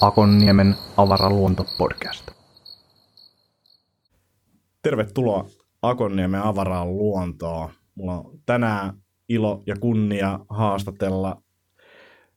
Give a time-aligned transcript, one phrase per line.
[0.00, 2.30] Akonniemen avaraluontopodcast.
[4.82, 5.46] Tervetuloa
[5.82, 7.70] Akonniemen avaraan luontoon.
[7.94, 8.94] Mulla on tänään
[9.28, 11.42] ilo ja kunnia haastatella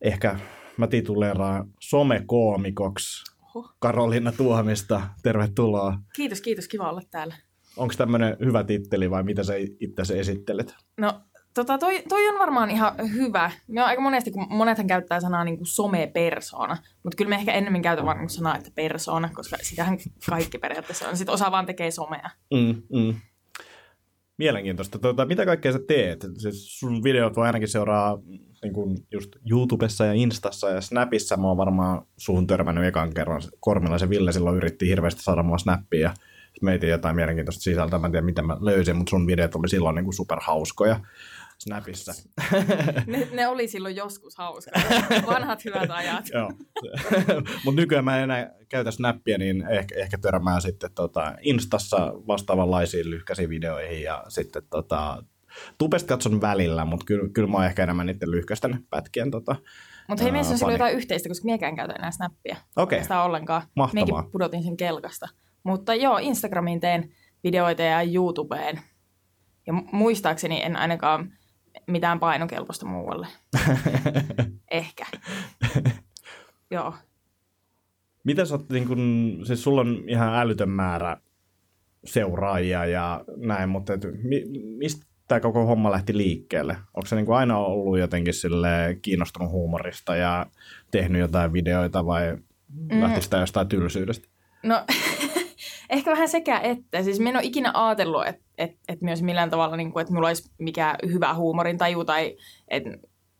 [0.01, 0.39] ehkä
[0.77, 3.23] mä tituleeraan somekoomikoksi.
[3.79, 5.01] Karolina Tuomista.
[5.23, 5.99] Tervetuloa.
[6.15, 6.67] Kiitos, kiitos.
[6.67, 7.35] Kiva olla täällä.
[7.77, 10.75] Onko tämmöinen hyvä titteli vai mitä sä itse esittelet?
[10.97, 11.21] No,
[11.53, 13.51] tota, toi, toi on varmaan ihan hyvä.
[13.67, 17.53] Me on aika monesti, kun monethan käyttää sanaa niin kuin somepersona, mutta kyllä me ehkä
[17.53, 19.97] ennemmin käytän vaan niin kuin sanaa, että persona, koska sitähän
[20.29, 21.17] kaikki periaatteessa on.
[21.17, 22.29] Sitten osa vaan tekee somea.
[22.53, 23.15] Mm, mm.
[24.37, 24.99] Mielenkiintoista.
[24.99, 26.25] Tuota, mitä kaikkea sä teet?
[26.37, 28.19] Siis sun videot voi ainakin seuraa
[28.63, 31.37] niin kuin just YouTubessa ja Instassa ja Snapissa.
[31.37, 33.41] Mä oon varmaan suhun törmännyt ekan kerran.
[33.59, 36.13] Kormilaisen Ville silloin yritti hirveästi saada mua snappia ja
[36.73, 37.99] etin jotain mielenkiintoista sisältöä.
[37.99, 40.99] Mä en tiedä, mitä mä löysin, mutta sun videot oli silloin niin kuin superhauskoja
[41.57, 42.13] Snapissa.
[43.07, 44.71] Ne, ne oli silloin joskus hauska.
[45.27, 46.25] Vanhat hyvät ajat.
[46.33, 46.51] Joo.
[47.65, 53.09] Mutta nykyään mä en enää käytä snappia, niin ehkä, ehkä törmää sitten tota Instassa vastaavanlaisiin
[53.09, 55.23] lyhkäisiin videoihin ja sitten tota,
[55.77, 59.55] Tubesta katson välillä, mutta kyllä, kyllä mä oon ehkä enemmän niiden lyhkäisten pätkien tota,
[60.07, 62.55] Mutta hei, meissä on silloin jotain yhteistä, koska miekään käytä enää snappia.
[62.75, 63.01] Okei.
[63.01, 63.61] Sitä ollenkaan.
[63.75, 64.05] Mahtavaa.
[64.05, 65.27] Meikin pudotin sen kelkasta.
[65.67, 67.09] Mutta joo, Instagramiin teen
[67.43, 68.79] videoita ja YouTubeen.
[69.67, 71.33] Ja mu- muistaakseni en ainakaan
[71.87, 73.27] mitään painokelpoista muualle.
[74.71, 75.05] Ehkä.
[76.71, 76.93] joo.
[78.23, 81.17] Mitä sä oot, niin kun, siis sulla on ihan älytön määrä
[82.05, 84.43] seuraajia ja näin, mutta et, mi,
[84.77, 86.77] mistä tämä koko homma lähti liikkeelle?
[86.93, 90.45] Onko se niin kuin aina ollut jotenkin sille kiinnostunut huumorista ja
[90.91, 92.37] tehnyt jotain videoita vai
[92.91, 93.01] Mm.
[93.01, 94.27] lähti sitä jostain tylsyydestä?
[94.63, 94.85] No,
[95.89, 97.03] ehkä vähän sekä että.
[97.03, 100.13] Siis mä en ole ikinä ajatellut, että et, et myös millään tavalla, niin kuin, että
[100.13, 102.37] mulla olisi mikään hyvä huumorin taju tai
[102.67, 102.89] että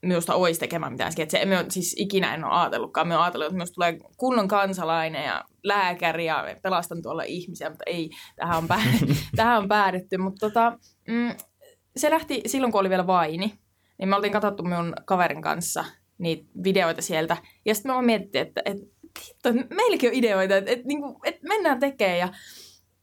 [0.02, 1.46] minusta olisi tekemään mitään sketsejä.
[1.46, 3.08] Me on, siis ikinä en ole ajatellutkaan.
[3.08, 7.84] Me on ajatellut, että minusta tulee kunnon kansalainen ja lääkäri ja pelastan tuolla ihmisiä, mutta
[7.86, 8.82] ei, tähän on, pää,
[9.36, 10.18] tähän on päädytty.
[10.18, 11.36] Mutta tota, mm,
[11.98, 13.54] se lähti silloin, kun oli vielä vaini.
[14.00, 15.86] Niin me oltiin katsottu minun kaverin kanssa
[16.18, 17.38] niitä videoita sieltä.
[17.66, 18.86] Ja sitten me vaan mietittiin, että, että
[19.28, 22.18] hitto, meilläkin on ideoita, että, että, niin kuin, että mennään tekemään.
[22.18, 22.30] Ja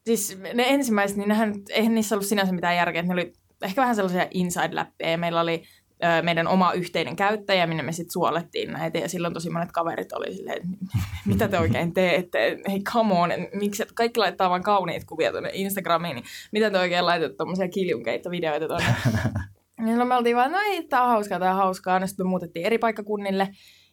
[0.07, 3.01] siis ne ensimmäiset, niin nehän, eihän niissä ollut sinänsä mitään järkeä.
[3.01, 3.33] Että ne oli
[3.63, 5.11] ehkä vähän sellaisia inside-läppejä.
[5.11, 5.63] Ja meillä oli
[6.05, 8.99] ö, meidän oma yhteinen käyttäjä, minne me sitten suolettiin näitä.
[8.99, 10.69] Ja silloin tosi monet kaverit oli silleen, että
[11.27, 12.59] mitä te oikein teette?
[12.69, 13.31] Hei, come on.
[13.53, 17.69] Miksi et kaikki laittaa vaan kauniit kuvia tuonne Instagramiin, niin mitä te oikein laitatte tuommoisia
[17.69, 18.87] kiljunkeita videoita tuonne?
[19.81, 21.99] Niin me oltiin vaan, no ei, tää on hauskaa, tää on hauskaa.
[21.99, 23.49] No sitten me muutettiin eri paikkakunnille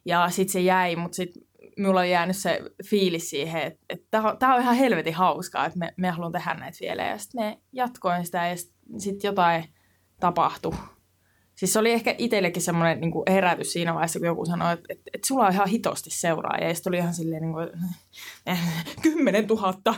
[0.05, 1.43] ja sitten se jäi, mutta sitten
[1.79, 4.07] mulla oli jäänyt se fiilis siihen, että, että
[4.39, 7.03] tää, on, on ihan helvetin hauskaa, että me, me haluan tehdä näitä vielä.
[7.03, 8.55] Ja sitten me jatkoin sitä ja
[8.97, 9.63] sitten jotain
[10.19, 10.73] tapahtui.
[11.55, 15.03] Siis se oli ehkä itsellekin semmoinen niin herätys siinä vaiheessa, kun joku sanoi, että, että,
[15.13, 16.67] että sulla on ihan hitosti seuraajia.
[16.67, 17.69] Ja sitten oli ihan silleen, niin kuin,
[19.03, 19.95] kymmenen tuhatta.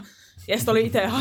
[0.47, 1.19] Ja sitten oli itse, että, oh,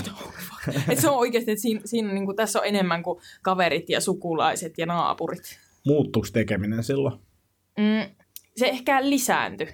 [0.89, 4.01] että se on oikeasti, että siinä, siinä niin kuin, tässä on enemmän kuin kaverit ja
[4.01, 5.59] sukulaiset ja naapurit.
[5.87, 7.21] Muuttuuko tekeminen silloin?
[7.79, 8.15] Mm,
[8.57, 9.69] se ehkä lisääntyi.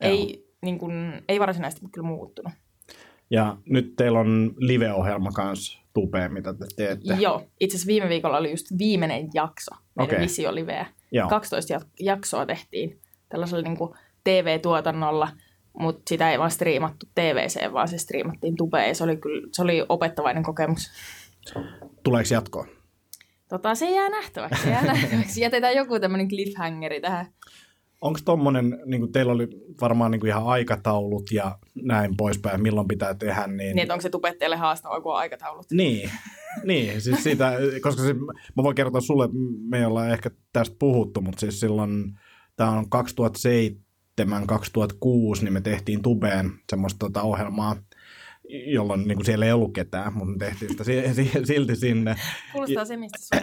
[0.00, 2.52] Ei, niin kuin, ei varsinaisesti kyllä muuttunut.
[3.30, 7.14] Ja nyt teillä on live-ohjelma kanssa Tupeen, mitä te teette.
[7.14, 10.24] Joo, itse asiassa viime viikolla oli just viimeinen jakso meidän okay.
[10.24, 10.86] Visio Liveä.
[11.12, 11.28] Joo.
[11.28, 15.28] 12 jak- jaksoa tehtiin tällaisella niin kuin TV-tuotannolla,
[15.78, 19.62] mutta sitä ei vaan striimattu TVC, vaan se striimattiin tubeen ja se oli, kyllä, se
[19.62, 20.90] oli opettavainen kokemus.
[22.02, 22.66] Tuleeko jatkoa?
[23.48, 25.40] Tota, se jää nähtäväksi, jää nähtäväksi.
[25.40, 27.26] Jätetään joku tämmöinen cliffhangeri tähän.
[28.00, 29.48] Onko tommonen, niin kuin teillä oli
[29.80, 33.76] varmaan niin kuin ihan aikataulut ja näin poispäin, milloin pitää tehdä, niin...
[33.76, 35.66] Niin, onko se tubettajalle haastavaa, kun on aikataulut?
[35.72, 36.10] Niin,
[36.64, 37.52] niin siis siitä,
[37.82, 38.14] koska se,
[38.56, 39.28] mä voin kertoa sulle,
[39.68, 42.18] me ei olla ehkä tästä puhuttu, mutta siis silloin,
[42.56, 42.86] tämä on
[44.20, 47.76] 2007-2006, niin me tehtiin Tubeen semmoista tota ohjelmaa,
[48.66, 52.16] jolloin niin kuin siellä ei ollut ketään, mutta me tehtiin sitä si- si- silti sinne.
[52.52, 53.40] Kuulostaa se, mistä.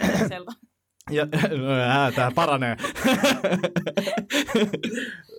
[1.10, 1.26] Ja,
[1.58, 2.76] no, ää, tää paranee.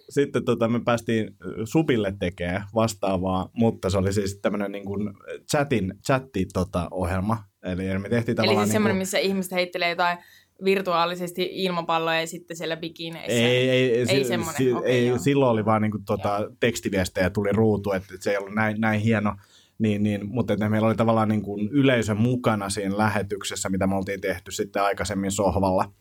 [0.09, 5.13] Sitten tota, me päästiin Supille tekemään vastaavaa, mutta se oli siis tämmöinen niin kuin
[5.51, 7.43] chatin, chatti tota, ohjelma.
[7.63, 8.67] Eli me tehtiin Eli tavallaan...
[8.67, 10.17] siis semmoinen, niin missä ihmiset heittelee jotain
[10.63, 13.31] virtuaalisesti ilmapalloja ja sitten siellä bikineissä.
[13.31, 15.17] ei, ei, ei, ei si- semmoinen, si- okei, ei joo.
[15.17, 18.99] silloin oli vaan niin kuin, tota, tekstiviestejä tuli ruutu, että se ei ollut näin, näin
[19.01, 19.35] hieno.
[19.79, 23.95] Niin, niin, mutta että meillä oli tavallaan niin kuin yleisö mukana siinä lähetyksessä, mitä me
[23.95, 25.91] oltiin tehty sitten aikaisemmin sohvalla.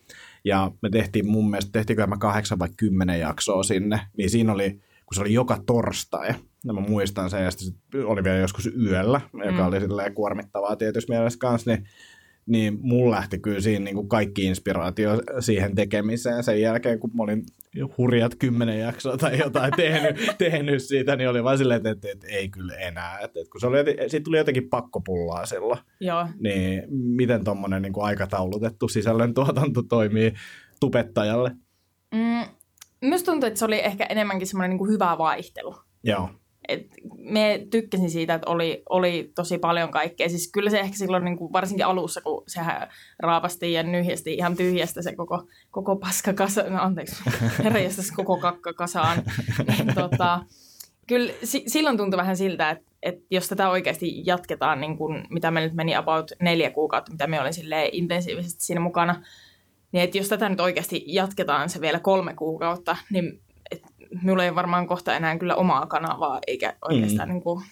[0.44, 4.70] Ja me tehtiin mun mielestä, tehtiinkö me kahdeksan vai kymmenen jaksoa sinne, niin siinä oli
[5.06, 6.34] kun se oli joka torstai.
[6.64, 9.66] Ja mä muistan sen, ja sitten oli vielä joskus yöllä, joka Mm.
[9.66, 11.84] oli silleen kuormittavaa tietysti mielessä kanssa, niin
[12.46, 15.10] niin mulla lähti kyllä siinä niin kuin kaikki inspiraatio
[15.40, 16.44] siihen tekemiseen.
[16.44, 17.46] Sen jälkeen, kun mä olin
[17.98, 22.26] hurjat kymmenen jaksoa tai jotain tehnyt, tehnyt siitä, niin oli vaan silleen, että, että, että
[22.26, 23.18] ei kyllä enää.
[23.18, 27.92] Että, että kun se oli, siitä tuli jotenkin pakkopullaa silloin, Joo, niin miten tuommoinen niin
[27.92, 30.34] kuin aikataulutettu sisällöntuotanto toimii
[30.80, 31.50] tubettajalle?
[32.14, 32.44] Mm,
[33.04, 35.76] Minusta tuntuu, että se oli ehkä enemmänkin semmoinen niin kuin hyvä vaihtelu.
[36.04, 36.30] Joo,
[36.68, 36.86] Et
[37.18, 40.28] me tykkäsin siitä, että oli, oli tosi paljon kaikkea.
[40.28, 42.88] Siis kyllä se ehkä silloin niin kuin varsinkin alussa, kun sehän
[43.18, 47.22] raapasti ja nyhjästi ihan tyhjästä se koko, koko paska kasa, no anteeksi,
[47.64, 49.22] herjästäisi koko kakka kasaan.
[49.68, 50.40] Niin, tota,
[51.06, 55.50] kyllä si- silloin tuntui vähän siltä, että, että jos tätä oikeasti jatketaan, niin kuin, mitä
[55.50, 57.52] me nyt meni about neljä kuukautta, mitä me olin
[57.92, 59.22] intensiivisesti siinä mukana,
[59.92, 63.40] niin että jos tätä nyt oikeasti jatketaan se vielä kolme kuukautta, niin
[64.22, 67.32] minulla ei varmaan kohta enää kyllä omaa kanavaa, eikä oikeastaan mm.
[67.32, 67.64] niin kuin,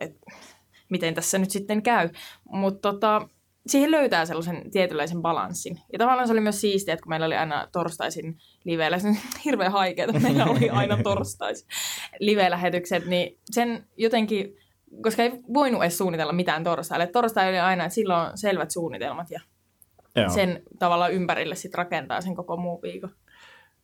[0.00, 0.16] et,
[0.88, 2.08] miten tässä nyt sitten käy.
[2.44, 3.28] Mutta tota,
[3.66, 5.80] siihen löytää sellaisen tietynlaisen balanssin.
[5.92, 9.16] Ja tavallaan se oli myös siistiä, että kun meillä oli aina torstaisin live se on
[9.44, 11.68] hirveän haikeeta, meillä oli aina torstaisin
[12.20, 14.56] live-lähetykset, niin sen jotenkin,
[15.02, 17.06] koska ei voinut edes suunnitella mitään torstaille.
[17.06, 19.40] Torstai oli aina, että silloin on selvät suunnitelmat ja
[20.16, 20.28] joo.
[20.28, 23.10] sen tavalla ympärille sitten rakentaa sen koko muu viikon.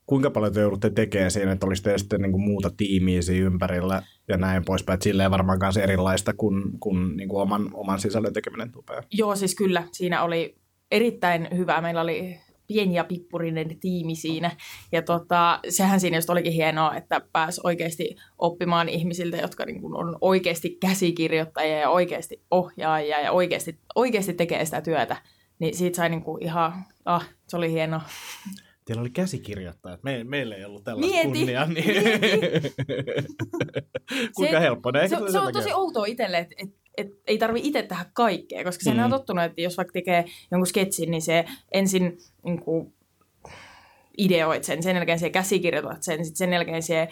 [0.07, 4.03] Kuinka paljon te joudutte tekemään siinä, että olisi sitten niin kuin muuta tiimiä siinä ympärillä
[4.29, 8.33] ja näin poispäin, että silleen varmaan myös erilaista kuin, kuin, niin kuin oman, oman sisällön
[8.33, 9.03] tekeminen tupea.
[9.13, 9.83] Joo, siis kyllä.
[9.93, 10.57] Siinä oli
[10.91, 11.81] erittäin hyvä.
[11.81, 14.51] Meillä oli pieni ja pippurinen tiimi siinä.
[14.93, 19.97] Ja tota, sehän siinä just olikin hienoa, että pääsi oikeasti oppimaan ihmisiltä, jotka niin kuin
[19.97, 25.17] on oikeasti käsikirjoittajia ja oikeasti ohjaajia ja oikeasti, oikeasti tekee sitä työtä.
[25.59, 28.01] Niin siitä sai niin kuin ihan, ah, se oli hienoa.
[28.85, 30.03] Teillä oli käsikirjoittajat.
[30.03, 31.67] Me, meillä ei ollut tällaista Mieti, kunniaa.
[31.67, 31.85] Niin...
[34.37, 34.91] Kuinka Se- helppo?
[34.91, 38.65] Ne, Se, se on tosi outoa itselle, että et, et ei tarvi itse tehdä kaikkea,
[38.65, 38.99] koska Mm.
[39.05, 42.95] on tottunut, että jos vaikka tekee jonkun sketsin, niin se ensin niin kuin,
[44.19, 47.09] ideoit sen, sen jälkeen se käsikirjoitat sen, sitten sen jälkeen se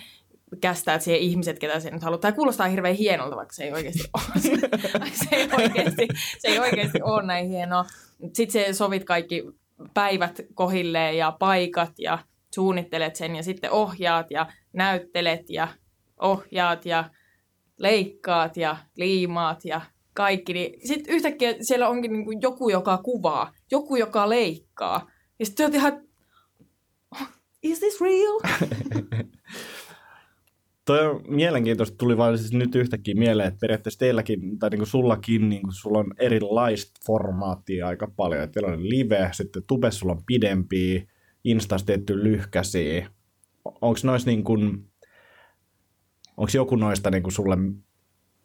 [0.61, 2.19] kästäät siihen ihmiset, ketä se nyt haluaa.
[2.19, 4.41] Tämä kuulostaa hirveän hienolta, vaikka se ei oikeasti ole.
[5.13, 6.09] se, ei oikeasti,
[6.39, 7.85] se ei oikeasti ole näin hienoa.
[8.33, 9.43] Sitten se sovit kaikki
[9.95, 12.19] päivät kohilleen ja paikat ja
[12.55, 15.69] suunnittelet sen ja sitten ohjaat ja näyttelet ja
[16.21, 17.11] ohjaat ja
[17.79, 19.81] leikkaat ja liimaat ja
[20.15, 20.53] kaikki.
[20.53, 25.11] Niin sitten yhtäkkiä siellä onkin niinku joku, joka kuvaa, joku, joka leikkaa.
[25.39, 26.03] Ja sitten oot ihan,
[27.63, 28.41] is this real?
[30.85, 35.49] Toi on mielenkiintoista, tuli vaan siis nyt yhtäkkiä mieleen, että periaatteessa teilläkin, tai niinku sullakin,
[35.49, 38.43] niinku sulla on erilaista formaattia aika paljon.
[38.43, 41.03] Et teillä on live, sitten tubessa sulla on pidempiä,
[41.45, 43.11] Instassa tehty lyhkäisiä.
[43.65, 44.91] Onko noissa niin kuin,
[46.37, 47.57] onko joku noista niin kuin sulle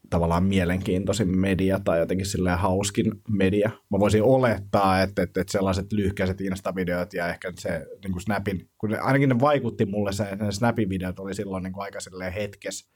[0.09, 3.69] tavallaan mielenkiintoisin media tai jotenkin silleen hauskin media?
[3.91, 8.69] Mä voisin olettaa, että, että, että sellaiset lyhkäiset Insta-videot ja ehkä se niin kuin Snapin,
[8.77, 11.99] kun ne, ainakin ne vaikutti mulle, se, ne Snapin videot oli silloin niin kuin aika
[11.99, 12.89] silleen hetkessä,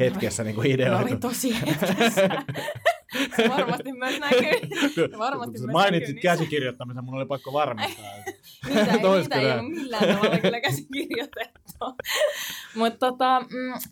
[0.00, 1.08] hetkessä niin kuin Ne ideoitu.
[1.08, 2.28] oli tosi hetkessä.
[3.36, 5.18] Se varmasti myös näkyy.
[5.18, 8.04] Varmasti myös Mainitsit näkyy käsikirjoittamisen, mun oli pakko varmistaa.
[8.66, 11.84] Niitä ei, niitä ei ole millään tavalla kyllä käsikirjoitettu.
[12.74, 13.90] Mutta tota, mm,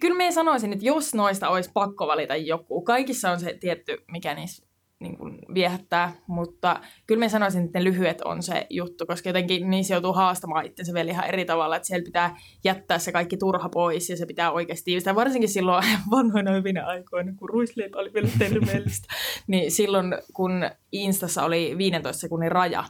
[0.00, 4.34] kyllä me sanoisin, että jos noista olisi pakko valita joku, kaikissa on se tietty, mikä
[4.34, 4.70] niissä
[5.00, 9.70] niin kuin viehättää, mutta kyllä me sanoisin, että ne lyhyet on se juttu, koska jotenkin
[9.70, 13.68] niissä joutuu haastamaan itsensä vielä ihan eri tavalla, että siellä pitää jättää se kaikki turha
[13.68, 18.28] pois ja se pitää oikeasti tiivistää, varsinkin silloin vanhoina hyvinä aikoina, kun ruisleipä oli vielä
[18.38, 19.08] terveellistä,
[19.46, 22.84] niin silloin kun Instassa oli 15 sekunnin raja,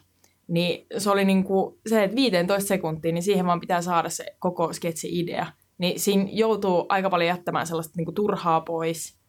[0.48, 4.72] niin se oli niinku se, että 15 sekuntia, niin siihen vaan pitää saada se koko
[4.72, 5.46] sketsi-idea.
[5.80, 9.20] Niin siinä joutuu aika paljon jättämään sellaista niinku turhaa pois.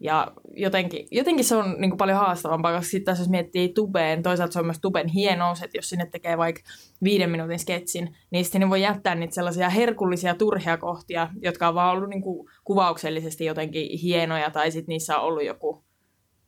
[0.00, 4.52] Ja jotenkin, jotenkin se on niinku paljon haastavampaa, koska sitten taas jos miettii tubeen, toisaalta
[4.52, 6.62] se on myös tuben hienous, että jos sinne tekee vaikka
[7.02, 11.96] viiden minuutin sketsin, niin sitten voi jättää niitä sellaisia herkullisia turhia kohtia, jotka on vaan
[11.96, 15.84] ollut niinku kuvauksellisesti jotenkin hienoja, tai sitten niissä on ollut joku,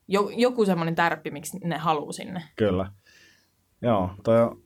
[0.09, 2.43] jo, joku semmoinen tärppi, miksi ne haluaa sinne.
[2.57, 2.93] Kyllä.
[3.83, 4.63] Joo, toi on,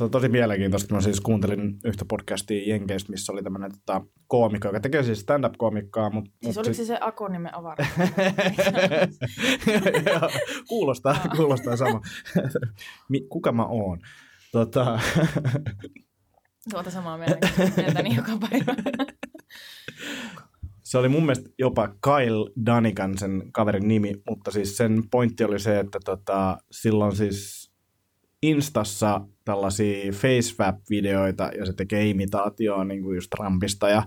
[0.00, 0.94] on tosi mielenkiintoista.
[0.94, 6.10] Mä siis kuuntelin yhtä podcastia Jenkeistä, missä oli tämmöinen tota, koomikko, joka tekee siis stand-up-koomikkaa.
[6.10, 7.86] Mut, Siis mut oliko se se Akonimen avara?
[10.68, 12.00] Kuulostaa, kuulostaa sama.
[13.28, 13.98] Kuka mä oon?
[14.52, 15.00] Tota,
[16.70, 18.74] Tuota samaa mieltä, mieltäni joka päivä.
[20.82, 25.58] se oli mun mielestä jopa Kyle Danigan sen kaverin nimi, mutta siis sen pointti oli
[25.60, 27.57] se, että tota, silloin siis
[28.42, 34.02] Instassa tällaisia facewap-videoita ja se tekee imitaatioa niin kuin just Trumpista ja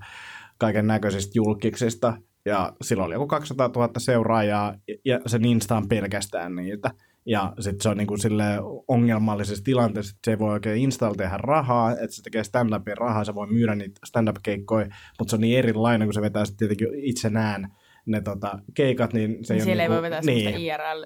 [0.58, 2.18] kaiken näköisistä julkiksista.
[2.46, 6.92] Ja sillä oli joku 200 000 seuraajaa ja sen Insta on pelkästään niitä.
[7.26, 8.44] Ja sitten se on niinku sille
[8.88, 13.24] ongelmallisessa tilanteessa, että se ei voi oikein Installa tehdä rahaa, että se tekee stand-upin rahaa,
[13.24, 14.88] se voi myydä niitä stand-up-keikkoja,
[15.20, 19.14] mutta se on niin erilainen, kun se vetää sitten tietenkin itse nään ne tota, keikat,
[19.14, 21.04] niin se Niin ei siellä ei niinku, voi vetää niin, IRL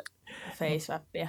[0.56, 1.28] facewappia.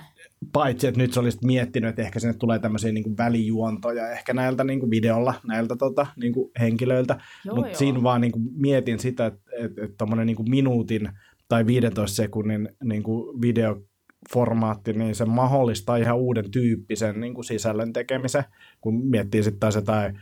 [0.53, 4.35] paitsi, että nyt se olisi miettinyt, että ehkä sinne tulee tämmöisiä niin kuin välijuontoja ehkä
[4.35, 7.19] näiltä niin kuin videolla, näiltä tota, niin kuin henkilöiltä.
[7.55, 11.09] Mutta siinä vaan niin kuin mietin sitä, että että että tommonen niin minuutin
[11.49, 17.93] tai 15 sekunnin niin kuin videoformaatti, niin se mahdollistaa ihan uuden tyyppisen niin kuin sisällön
[17.93, 18.45] tekemisen,
[18.81, 20.21] kun miettii sitten taas jotain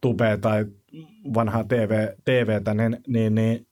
[0.00, 0.66] tubea tai
[1.34, 3.66] vanhaa TV, TVtä, niin, niin, niin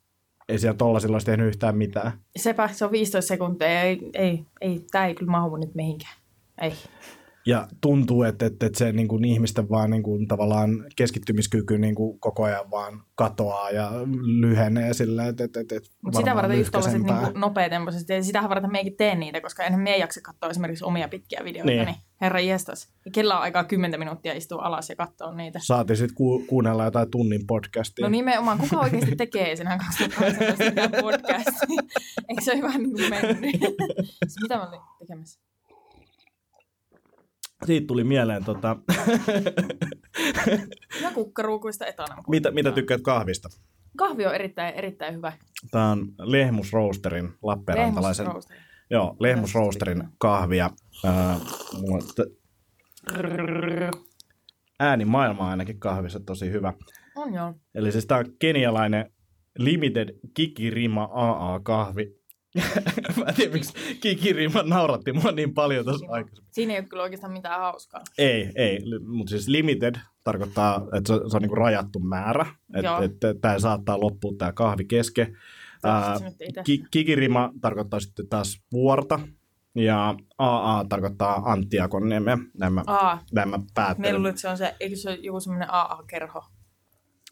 [0.49, 2.13] ei siellä tollasilla olisi tehnyt yhtään mitään.
[2.37, 3.83] Sepä, se on 15 sekuntia.
[3.83, 6.15] Ei, ei, ei tämä ei kyllä mahu nyt mihinkään.
[6.61, 6.73] Ei.
[7.47, 11.95] Ja tuntuu, että, että, että se niin kuin ihmisten vaan niin kuin, tavallaan keskittymiskyky niin
[11.95, 13.91] kuin koko ajan vaan katoaa ja
[14.41, 17.23] lyhenee sillä, että, että, että Mutta sitä varten just lyhkäisempää.
[17.23, 20.85] niinku nopeatempoiset, ja sitähän varten meikin teen niitä, koska enhän me ei jaksa katsoa esimerkiksi
[20.85, 21.77] omia pitkiä videoita, Niin.
[21.77, 22.89] niin, niin herra jestas.
[23.05, 25.59] Ja kella on aikaa 10 minuuttia istua alas ja katsoa niitä.
[25.63, 28.05] Saatiin sitten ku, kuunnella jotain tunnin podcastia.
[28.07, 31.83] No nimenomaan, kuka oikeasti tekee sen 2018 mitään podcastia?
[32.29, 33.41] Eikö se ole vähän niin kuin mennyt?
[34.43, 35.41] Mitä mä olin tekemässä?
[37.67, 38.77] Siitä tuli mieleen, tota,
[40.99, 42.17] Hyvä kukkaruukuista etana.
[42.29, 43.49] mitä, mitä tykkäät kahvista?
[43.97, 45.33] Kahvi on erittäin, erittäin hyvä.
[45.71, 48.27] Tämä on Lehmus Roasterin, Lappeenrantalaisen.
[48.27, 48.49] Lehmus
[48.91, 50.71] Joo, Lehmus Roasterin kahvia.
[54.81, 56.73] Ääni maailma ainakin kahvissa tosi hyvä.
[57.17, 57.55] On joo.
[57.75, 59.13] Eli siis tämä on kenialainen
[59.59, 62.22] Limited Kikirima AA-kahvi.
[63.17, 66.49] Mä en tiedä, miksi Kikirima nauratti mua niin paljon tuossa aikaisemmin.
[66.53, 68.01] Siinä ei ole kyllä oikeastaan mitään hauskaa.
[68.19, 69.95] Ei, ei, mutta siis limited
[70.25, 74.85] tarkoittaa, että se, se on niinku rajattu määrä, että et, tämä saattaa loppua tämä kahvi
[74.85, 75.37] kesken.
[75.85, 76.17] Ää,
[76.65, 79.21] ki, kikirima tarkoittaa sitten taas vuorta
[79.75, 82.39] ja AA tarkoittaa Anttiakonniemeä.
[82.59, 84.15] Nämä, Aa, nämä me päättelen.
[84.17, 86.45] luulen, että se on se, eikö se ole joku semmoinen AA-kerho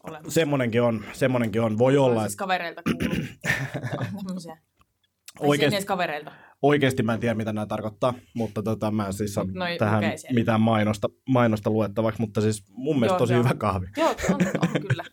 [0.03, 0.31] olemassa?
[0.31, 1.77] Semmonenkin on, semmonenkin on.
[1.77, 3.15] Voi olla, Siis että kavereilta kuuluu.
[4.19, 4.57] On tämmöisiä.
[4.57, 5.85] Tai Oikeesti- Oikeasti...
[5.85, 6.31] kavereilta.
[6.61, 10.19] oikeasti mä en tiedä, mitä nämä tarkoittaa, mutta tota, mä en siis saa noi tähän
[10.19, 10.39] siellä.
[10.39, 13.43] mitään mainosta, mainosta luettavaksi, mutta siis mun mielestä Joo, tosi joo.
[13.43, 13.87] hyvä kahvi.
[13.97, 15.03] Joo, on, on kyllä.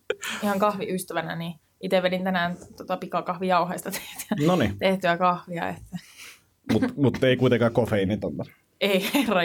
[0.42, 5.68] Ihan kahviystävänä, niin itse vedin tänään tota pikakahvijauheista tehtyä, No tehtyä kahvia.
[5.68, 5.99] Että...
[6.73, 8.44] mutta mut ei kuitenkaan kofeiinitonta.
[8.80, 9.42] Ei herra.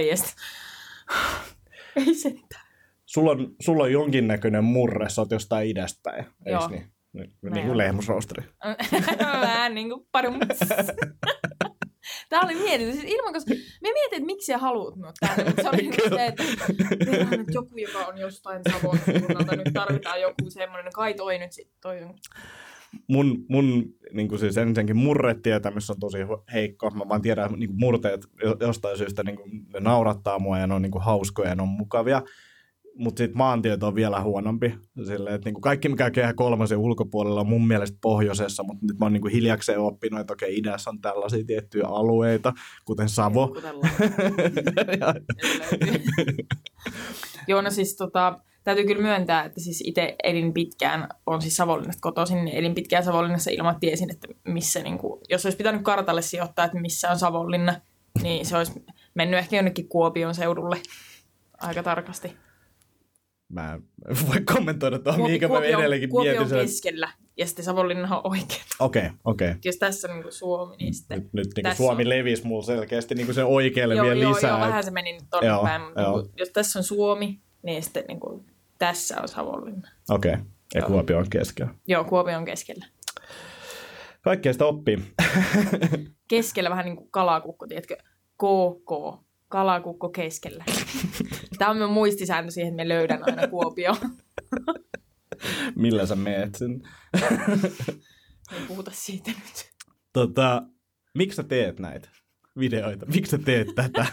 [1.96, 2.64] Ei sentään.
[3.06, 6.12] Sulla on, sulla on jonkinnäköinen murre, sä oot jostain idästä
[6.46, 6.93] eiks niin?
[7.14, 8.44] Niin, niin kuin lehmusroosteri.
[9.42, 10.40] Vähän niin kuin parum.
[12.30, 12.94] Tämä oli mietitty.
[12.94, 15.44] Siis ilman, koska me mietin, että miksi sä haluat minut tänne.
[15.44, 16.44] Mutta se oli niin se, että
[17.06, 19.56] tehdään nyt joku, joka on jostain Savon suunnalta.
[19.56, 20.94] Nyt tarvitaan joku semmoinen.
[20.94, 21.78] Kai toi nyt sitten.
[21.82, 22.14] Toi on.
[23.08, 26.18] Mun, mun niin kuin siis ensinnäkin murretietämys on tosi
[26.54, 26.90] heikko.
[26.90, 30.60] Mä vaan tiedän, että niin kuin murteet jo- jostain syystä niin kuin, ne naurattaa mua
[30.60, 32.22] ja ne on niin kuin hauskoja ja ne on mukavia.
[32.98, 34.76] Mutta sitten maantieto on vielä huonompi.
[35.06, 39.06] Silleen, että niinku kaikki, mikä kehä kolmosen ulkopuolella on mun mielestä pohjoisessa, mutta nyt mä
[39.06, 42.54] oon niinku hiljakseen oppinut, että okei, idässä on tällaisia tiettyjä alueita,
[42.86, 43.56] kuten Savo.
[45.00, 45.16] Ja-
[47.48, 52.02] Joo, no siis tota, täytyy kyllä myöntää, että siis itse elin pitkään, on siis Savonlinnasta
[52.02, 55.82] kotoisin, niin elin pitkään Savonlinnassa ilman, että tiesin, että missä, niin kuin, jos olisi pitänyt
[55.82, 57.82] kartalle sijoittaa, että missä on Savonlinna,
[58.22, 58.86] niin se olisi
[59.16, 60.82] mennyt ehkä jonnekin Kuopion seudulle
[61.62, 62.38] aika tarkasti.
[63.50, 63.82] Mä en
[64.28, 66.60] voi kommentoida tuohon, Kuopi- mihinkä mä Kuopio on- edelleenkin Kuopio mietin on sen.
[66.60, 68.62] keskellä, ja sitten Savonlinna on oikein.
[68.80, 69.56] Okei, okei.
[69.66, 71.20] Jos tässä on niin kuin Suomi, niin sitten...
[71.20, 74.34] Nyt, nyt niin Tässä Suomi on- levisi mulla selkeästi niin sen oikealle joo, vielä joo,
[74.36, 74.50] lisää.
[74.50, 76.18] joo, vähän se meni nyt tonne Joo, päin, mutta joo.
[76.18, 78.46] niin kuin, jos tässä on Suomi, niin sitten niin kuin,
[78.78, 79.90] tässä on Savonlinna.
[80.10, 80.46] Okei, okay.
[80.76, 80.90] ja Joo.
[80.90, 81.74] Kuopio on keskellä.
[81.88, 82.86] Joo, Kuopio on keskellä.
[84.22, 85.00] Kaikkea sitä oppii.
[86.28, 87.98] keskellä vähän niin kuin kalakukko, tiedätkö?
[88.38, 90.64] KK, kalakukko keskellä.
[91.58, 93.96] Tämä on minun muistisääntö siihen, että me löydän aina Kuopio.
[95.76, 96.82] Millä sä meet sen?
[98.54, 99.72] Ei puhuta siitä nyt.
[100.14, 100.64] Tota,
[101.18, 102.10] miksi sä teet näitä
[102.60, 103.06] videoita?
[103.06, 104.06] Miksi sä teet tätä?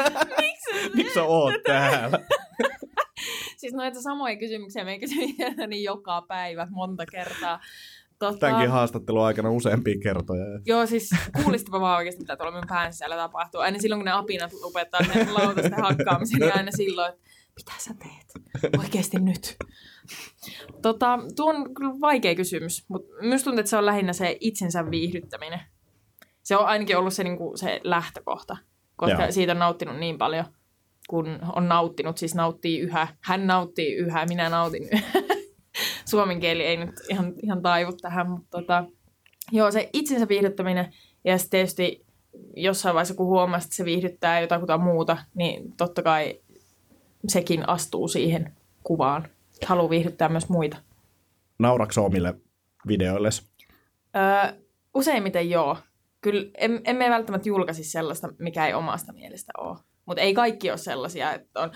[0.96, 2.18] miksi sä oot täällä?
[3.56, 5.36] Siis noita samoja kysymyksiä me kysyin
[5.66, 7.60] niin joka päivä monta kertaa.
[8.22, 10.44] Tota, Tämänkin haastattelun aikana useampia kertoja.
[10.66, 11.10] Joo, siis
[11.42, 13.60] kuulistapa vaan oikeasti, mitä tuolla minun pään sisällä tapahtuu.
[13.60, 17.22] Aina silloin, kun ne apinat lopettaa ne lautasten hakkaamisen, niin aina silloin, että
[17.56, 18.32] mitä sä teet?
[18.78, 19.56] Oikeasti nyt.
[20.82, 24.90] Tota, tuo on kyllä vaikea kysymys, mutta myös tuntuu, että se on lähinnä se itsensä
[24.90, 25.60] viihdyttäminen.
[26.42, 28.56] Se on ainakin ollut se, niin kuin, se lähtökohta,
[28.96, 29.32] koska Joo.
[29.32, 30.44] siitä on nauttinut niin paljon,
[31.08, 33.08] kun on nauttinut, siis nauttii yhä.
[33.20, 35.02] Hän nauttii yhä, minä nautin yhä.
[36.12, 38.84] Suomen kieli ei nyt ihan, ihan taivu tähän, mutta tota,
[39.52, 42.06] joo, se itsensä viihdyttäminen ja sitten tietysti
[42.56, 46.40] jossain vaiheessa, kun huomaa, että se viihdyttää jotakuta muuta, niin totta kai
[47.28, 48.52] sekin astuu siihen
[48.84, 49.28] kuvaan.
[49.66, 50.76] Haluaa viihdyttää myös muita.
[51.58, 52.34] Naurakso omille
[52.88, 53.28] videoille?
[54.16, 54.62] Öö,
[54.94, 55.76] useimmiten joo.
[56.20, 59.78] Kyllä em, emme välttämättä julkaisi sellaista, mikä ei omasta mielestä ole.
[60.06, 61.70] Mutta ei kaikki ole sellaisia, että on,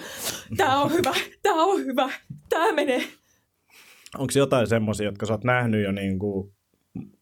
[0.57, 2.11] tämä on hyvä, tämä on hyvä,
[2.49, 3.03] tämä menee.
[4.19, 6.53] Onko jotain semmoisia, jotka sä oot nähnyt jo niin kuin,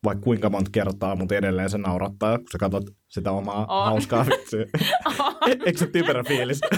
[0.04, 3.84] vaikka kuinka monta kertaa, mutta edelleen se naurattaa, kun sä katsot sitä omaa On.
[3.84, 4.64] hauskaa vitsiä?
[5.66, 6.60] Eikö se typerä fiilis?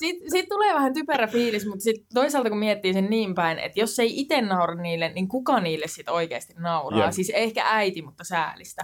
[0.00, 3.80] Sitten sit tulee vähän typerä fiilis, mutta sit toisaalta kun miettii sen niin päin, että
[3.80, 7.04] jos ei itse naura niille, niin kuka niille sitten oikeasti nauraa?
[7.04, 7.12] Jep.
[7.12, 8.82] Siis ehkä äiti, mutta säälistä.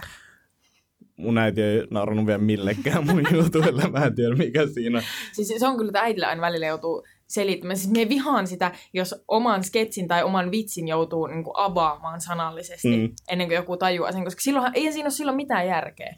[1.17, 3.89] mun äiti ei naurannut vielä millekään mun jutuille.
[3.89, 5.03] Mä en tiedä, mikä siinä.
[5.33, 7.77] Siis se on kyllä, että äidillä aina välillä joutuu selittämään.
[7.77, 12.97] Siis mie vihaan sitä, jos oman sketsin tai oman vitsin joutuu niin kuin avaamaan sanallisesti
[12.97, 13.09] Mm.
[13.29, 16.15] ennen kuin joku tajuaa sen, koska silloinhan, ei siinä ole silloin mitään järkeä.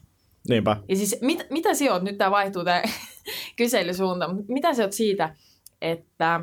[0.50, 0.78] Niinpä.
[0.90, 2.84] Ja siis mit, mitä sä oot, nyt tämä vaihtuu tämä
[3.58, 5.36] kyselysuunta, mutta mitä sä oot siitä,
[5.82, 6.42] että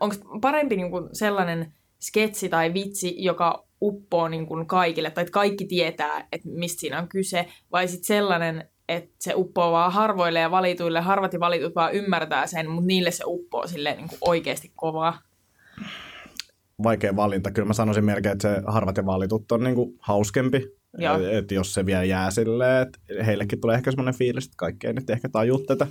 [0.00, 5.32] onko parempi niin kuin sellainen sketsi tai vitsi, joka uppoo niin kuin kaikille, tai että
[5.32, 10.40] kaikki tietää, että mistä siinä on kyse, vai sitten sellainen, että se uppoo vaan harvoille
[10.40, 14.18] ja valituille, harvat ja valitut vaan ymmärtää sen, mutta niille se uppoo silleen niin kuin
[14.20, 15.18] oikeasti kovaa.
[16.82, 17.50] Vaikea valinta.
[17.50, 20.66] Kyllä mä sanoisin melkein, että se harvat ja valitut on niinku hauskempi.
[20.98, 21.18] Joo.
[21.30, 24.92] Että jos se vielä jää silleen, että heillekin tulee ehkä semmoinen fiilis, että kaikki ei
[24.92, 25.86] nyt ehkä tajua tätä.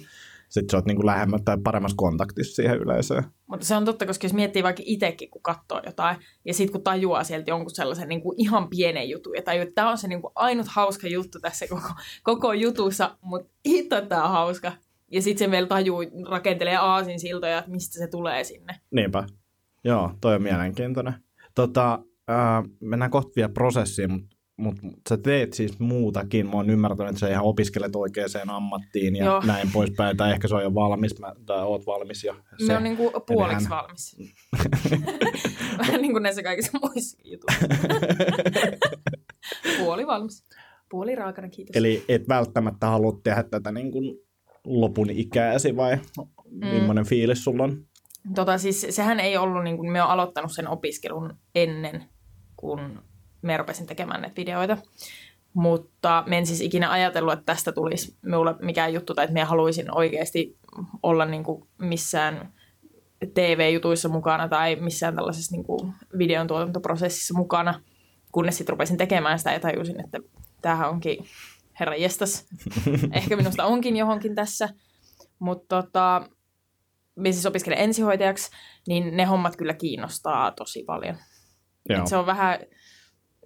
[0.53, 3.24] Sitten sä oot niinku lähemmä tai paremmassa kontaktissa siihen yleisöön.
[3.48, 6.83] Mutta se on totta, koska jos miettii vaikka itsekin, kun katsoo jotain, ja sitten kun
[6.83, 10.07] tajuaa sieltä jonkun sellaisen niin kuin ihan pienen jutun, ja tajuaa, että tämä on se
[10.07, 11.89] niin kuin ainut hauska juttu tässä koko,
[12.24, 14.72] koko jutussa, mutta hitto, tämä on hauska.
[15.12, 18.75] Ja sitten se vielä tajuu, rakentelee aasin siltoja, että mistä se tulee sinne.
[18.91, 19.24] Niinpä.
[19.83, 21.13] Joo, toi on mielenkiintoinen.
[21.55, 21.93] Tota,
[22.29, 24.75] äh, mennään kohta vielä prosessiin, mutta mut,
[25.10, 26.45] sä teet siis muutakin.
[26.45, 29.41] Mä oon ymmärtänyt, että sä ihan opiskelet oikeaan ammattiin ja Joo.
[29.45, 30.17] näin poispäin.
[30.17, 32.36] Tai ehkä se on jo valmis, mä, tai oot valmis jo.
[32.58, 34.17] Se Me on niin kuin puoliksi hän- valmis.
[35.77, 37.67] Vähän niin kuin näissä kaikissa muissakin jutuissa.
[39.80, 40.45] Puoli valmis.
[40.89, 41.75] Puoli raakana, kiitos.
[41.75, 44.19] Eli et välttämättä halua tehdä tätä niin kuin
[44.65, 45.97] lopun ikääsi vai
[46.51, 46.67] mm.
[46.67, 47.86] millainen fiilis sulla on?
[48.36, 52.04] Tota, siis sehän ei ollut, niin kuin, me on aloittanut sen opiskelun ennen,
[52.56, 53.01] kun
[53.43, 54.77] me rupesin tekemään näitä videoita.
[55.53, 59.45] Mutta me en siis ikinä ajatellut, että tästä tulisi minulle mikään juttu, tai että minä
[59.45, 60.58] haluaisin oikeasti
[61.03, 62.53] olla niin kuin missään
[63.34, 67.82] TV-jutuissa mukana tai missään tällaisessa niin kuin videon tuotantoprosessissa mukana,
[68.32, 70.19] kunnes sitten rupesin tekemään sitä ja tajusin, että
[70.62, 71.25] tämähän onkin
[71.79, 72.45] herra jestas.
[73.12, 74.69] Ehkä minusta onkin johonkin tässä.
[75.39, 76.29] Mutta tota,
[77.15, 78.51] minä siis opiskelen ensihoitajaksi,
[78.88, 81.17] niin ne hommat kyllä kiinnostaa tosi paljon.
[81.89, 81.99] Joo.
[81.99, 82.60] Et se on vähän,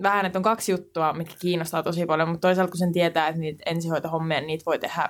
[0.03, 3.41] vähän, että on kaksi juttua, mitkä kiinnostaa tosi paljon, mutta toisaalta kun sen tietää, että
[3.41, 5.09] niitä ensihoitohommia, niitä voi tehdä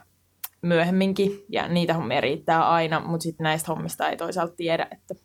[0.62, 5.16] myöhemminkin, ja niitä hommia riittää aina, mutta sitten näistä hommista ei toisaalta tiedä, että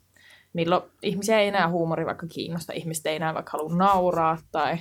[0.53, 4.79] milloin ihmisiä ei enää huumori vaikka kiinnosta, ihmiset ei enää vaikka halua nauraa, tai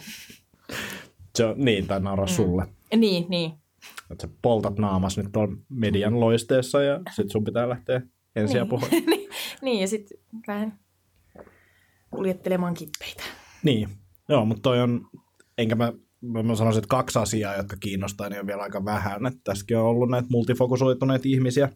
[1.36, 2.32] Se on, niin, tai nauraa mm.
[2.32, 2.66] sulle.
[2.96, 3.52] niin, niin.
[4.12, 8.02] Että sä poltat naamas nyt tuolla median loisteessa ja sit sun pitää lähteä
[8.36, 8.82] ensiapua.
[8.92, 9.30] niin,
[9.62, 10.18] niin, ja sitten
[10.48, 10.80] vähän
[12.12, 13.24] kuljettelemaan kippeitä.
[13.64, 13.90] Niin,
[14.32, 15.08] joo, mutta toi on,
[15.58, 19.26] enkä mä, mä mä sanoisin, että kaksi asiaa, jotka kiinnostaa, niin on vielä aika vähän.
[19.26, 21.70] Että tässäkin on ollut näitä multifokusoituneita ihmisiä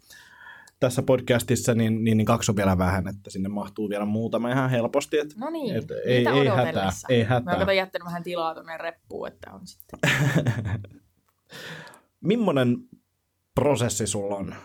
[0.80, 4.70] tässä podcastissa, niin, niin, niin kaksi on vielä vähän, että sinne mahtuu vielä muutama ihan
[4.70, 5.18] helposti.
[5.18, 7.58] Että, No niin, Et niitä ei- ei hätää, ei Mä hätää.
[7.60, 10.00] kato jättänyt vähän tilaa tuonne reppuun, että on sitten.
[12.22, 12.78] Millainen
[13.56, 14.56] prosessi sulla on?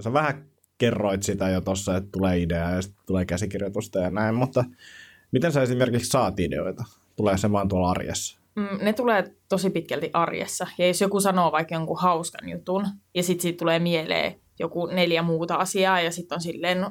[0.00, 0.44] Sä vähän
[0.78, 4.64] kerroit sitä jo tuossa, että tulee idea ja sitten tulee käsikirjoitusta ja näin, mutta
[5.32, 6.84] miten sä esimerkiksi saat ideoita?
[7.16, 8.40] Tulee se vaan tuolla arjessa?
[8.56, 10.66] Mm, ne tulee tosi pitkälti arjessa.
[10.78, 15.22] Ja jos joku sanoo vaikka jonkun hauskan jutun, ja sitten siitä tulee mieleen joku neljä
[15.22, 16.90] muuta asiaa, ja sitten on silleen, no,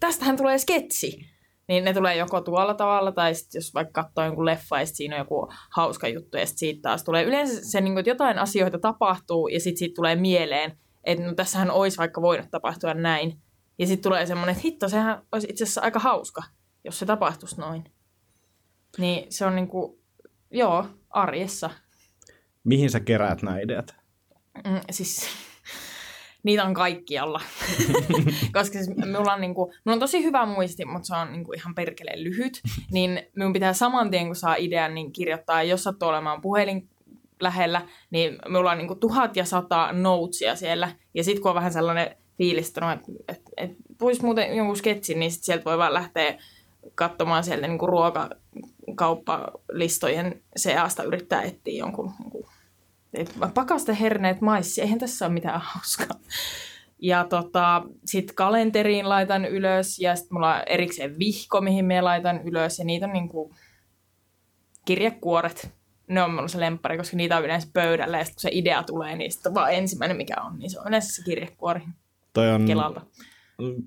[0.00, 1.32] tästähän tulee sketsi.
[1.68, 5.16] Niin ne tulee joko tuolla tavalla, tai sitten jos vaikka katsoo jonkun leffa, ja siinä
[5.16, 7.24] on joku hauska juttu, ja sitten siitä taas tulee.
[7.24, 11.34] Yleensä se, niin kuin, että jotain asioita tapahtuu, ja sitten siitä tulee mieleen, että no
[11.34, 13.38] tässähän olisi vaikka voinut tapahtua näin.
[13.78, 16.42] Ja sitten tulee semmoinen, että hitto, sehän olisi itse asiassa aika hauska,
[16.84, 17.84] jos se tapahtuisi noin.
[18.98, 19.98] Niin se on niin kuin,
[20.50, 21.70] joo, arjessa.
[22.64, 23.94] Mihin sä keräät nämä ideat?
[24.64, 25.26] Mm, siis
[26.44, 27.40] niitä on kaikkialla.
[28.52, 31.74] Koska siis mulla on, niinku, mulla on tosi hyvä muisti, mutta se on niinku ihan
[31.74, 32.60] perkeleen lyhyt.
[32.92, 36.88] Niin minun pitää saman tien, kun saa idean, niin kirjoittaa, jos sattuu olemaan puhelin
[37.40, 40.92] lähellä, niin mulla on niinku tuhat ja sata notesia siellä.
[41.14, 44.76] Ja sitten kun on vähän sellainen fiilis, että, no, et, et, et, voisi muuten jonkun
[44.76, 46.38] sketsin, niin sit sieltä voi vaan lähteä
[46.94, 52.46] katsomaan sieltä niin ruokakauppalistojen seasta yrittää etsiä jonkun, jonkun
[53.54, 56.18] pakaste herneet maissi, eihän tässä ole mitään hauskaa.
[56.98, 62.40] Ja tota, sitten kalenteriin laitan ylös ja sitten mulla on erikseen vihko, mihin me laitan
[62.44, 63.54] ylös ja niitä on niinku
[64.84, 65.70] kirjekuoret.
[66.08, 68.82] Ne on mulla se lemppari, koska niitä on yleensä pöydällä ja sitten kun se idea
[68.82, 71.80] tulee, niin sitten vaan ensimmäinen mikä on, niin se on yleensä se kirjekuori
[72.32, 73.00] Toi on, Kelalta.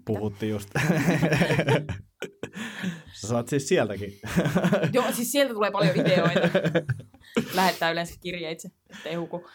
[0.05, 0.69] puhuttiin just.
[3.13, 4.13] Sä saat siis sieltäkin.
[4.93, 6.49] Joo, siis sieltä tulee paljon ideoita.
[7.53, 9.47] Lähettää yleensä kirjeitse, ettei huku.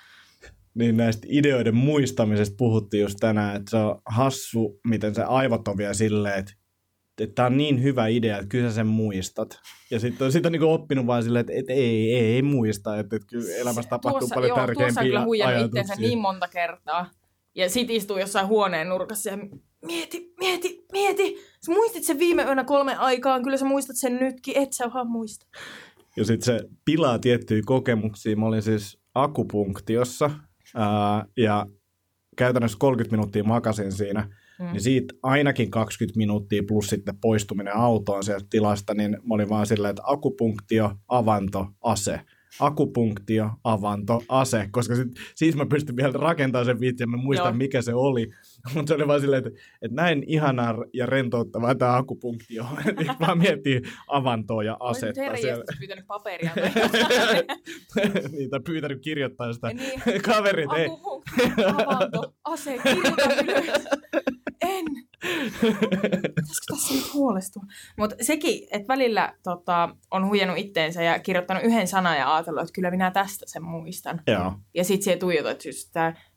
[0.74, 5.76] Niin näistä ideoiden muistamisesta puhuttiin just tänään, että se on hassu, miten se aivot on
[5.76, 6.52] vielä silleen, että
[7.20, 9.60] että tämä on niin hyvä idea, että kyllä sä sen muistat.
[9.90, 12.98] Ja sitten on, sit on niinku oppinut vaan silleen, että, että ei, ei, ei muista,
[12.98, 16.48] että, että kyllä elämässä tapahtuu tuossa, paljon joo, Tuossa tärkeämpiä kyllä huijannut itsensä niin monta
[16.48, 17.10] kertaa.
[17.54, 19.38] Ja sit istuu jossain huoneen nurkassa ja
[19.86, 21.36] mieti, mieti, mieti.
[21.66, 25.10] Sä muistit sen viime yönä kolme aikaan, kyllä sä muistat sen nytkin, et sä vaan
[25.10, 25.46] muista.
[26.16, 28.36] Ja sitten se pilaa tiettyjä kokemuksia.
[28.36, 30.30] Mä olin siis akupunktiossa
[30.74, 31.66] ää, ja
[32.36, 34.28] käytännössä 30 minuuttia makasin siinä.
[34.58, 34.66] Mm.
[34.66, 39.66] Niin siitä ainakin 20 minuuttia plus sitten poistuminen autoon sieltä tilasta, niin mä olin vaan
[39.66, 42.20] silleen, että akupunktio, avanto, ase.
[42.60, 47.56] Akupunktio, avanto, ase, koska sit, siis mä pystyn vielä rakentamaan sen viitsin, mä muistan Joo.
[47.56, 48.30] mikä se oli.
[48.74, 52.66] Mutta se oli vaan silleen, että, että näin ihanaa ja rentouttavaa tämä akupunktio.
[52.98, 55.64] Niin vaan miettii avantoa ja asetta Terri siellä.
[55.78, 56.50] pyytänyt paperia.
[58.32, 59.68] Niitä pyytänyt kirjoittaa sitä.
[59.68, 60.88] niin, Kaverit, ei.
[61.66, 63.84] avanto, ase, kirjoita ylös.
[64.62, 64.84] En.
[65.60, 67.62] Pitäisikö tässä nyt huolestua?
[67.98, 72.72] Mutta sekin, että välillä tota, on huijannut itteensä ja kirjoittanut yhden sanan ja ajatellut, että
[72.72, 74.20] kyllä minä tästä sen muistan.
[74.26, 74.52] Joo.
[74.74, 76.29] Ja sitten se tuijotat just sitä pahkasikaa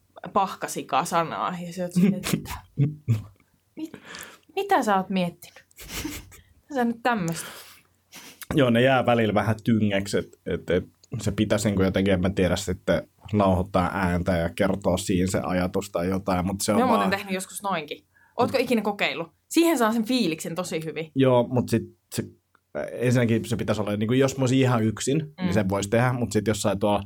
[1.04, 2.54] sanaa ja se oot silleen, että mitä,
[3.76, 3.92] mit,
[4.56, 5.66] mitä sä oot miettinyt?
[6.62, 7.48] Mitä sä nyt tämmöistä?
[8.56, 10.86] Joo, ne jää välillä vähän tyngeksi, että et, et
[11.22, 15.90] se pitäisi niin jotenkin, en mä tiedä, sitten nauhoittaa ääntä ja kertoa siinä se ajatus
[15.90, 17.02] tai jotain, mutta se on Me on vaan...
[17.02, 18.04] muuten tehnyt joskus noinkin.
[18.38, 19.28] Ootko ikinä kokeillut?
[19.50, 21.12] Siihen saa sen fiiliksen tosi hyvin.
[21.16, 22.24] Joo, mutta sitten se,
[22.92, 25.44] ensinnäkin se pitäisi olla, niin kuin jos mä olisin ihan yksin, mm.
[25.44, 27.04] niin sen voisi tehdä, mutta sitten jossain tuolla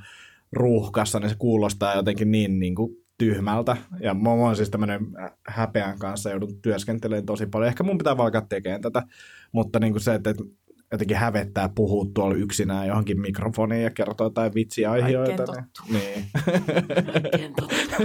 [0.51, 3.77] ruuhkassa, niin se kuulostaa jotenkin niin, niin kuin tyhmältä.
[3.99, 4.99] Ja mä oon siis tämmöinen
[5.47, 7.67] häpeän kanssa joudun työskentelemään tosi paljon.
[7.67, 9.03] Ehkä mun pitää alkaa tekemään tätä,
[9.51, 10.43] mutta niin kuin se, että, että
[10.91, 15.45] jotenkin hävettää puhua tuolla yksinään johonkin mikrofoniin ja kertoa jotain vitsiaiheita.
[15.45, 17.53] Kaikkeen Niin.
[17.55, 17.97] Totta.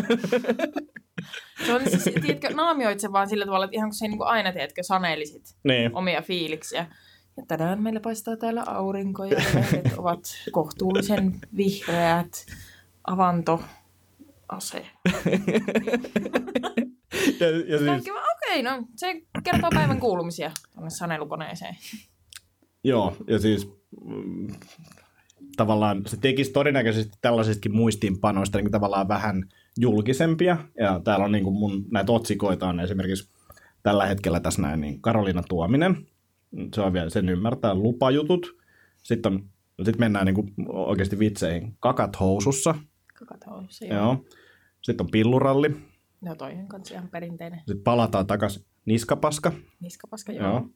[1.67, 4.53] Se on siis, tiedätkö, naamioit sen vaan sillä tavalla, että ihan kun se niin aina,
[4.53, 5.97] tiedätkö, sanelisit niin.
[5.97, 6.87] omia fiiliksiä.
[7.37, 9.41] Ja tänään meillä paistaa täällä aurinko ja
[9.97, 12.47] ovat kohtuullisen vihreät.
[13.07, 13.63] Avanto,
[14.53, 14.87] ase.
[17.41, 21.77] Ja, ja siis, Kaikki vaan, okei, no se kertoo päivän kuulumisia tuonne sanelukoneeseen.
[22.85, 23.71] Joo, ja siis
[24.05, 24.55] mm,
[25.57, 29.45] tavallaan se tekisi todennäköisesti tällaisistakin muistiinpanoista niin kuin tavallaan vähän
[29.79, 30.57] julkisempia.
[30.79, 33.31] Ja täällä on niin kuin mun näitä otsikoita on esimerkiksi
[33.83, 36.07] tällä hetkellä tässä näin, niin Karoliina Tuominen.
[36.75, 38.57] Se on vielä, sen ymmärtää, lupajutut.
[39.03, 39.45] Sitten, on,
[39.85, 41.77] sitten mennään niin kuin oikeasti vitseihin.
[41.81, 42.75] Kakat housussa.
[43.27, 43.99] Kato, se Joo.
[43.99, 44.25] joo.
[44.83, 45.71] Sitten on pilluralli.
[46.21, 47.59] No toi on kans ihan perinteinen.
[47.59, 49.53] Sitten palataan takaisin niskapaska.
[49.81, 50.47] Niskapaska, joo.
[50.51, 50.69] Joo.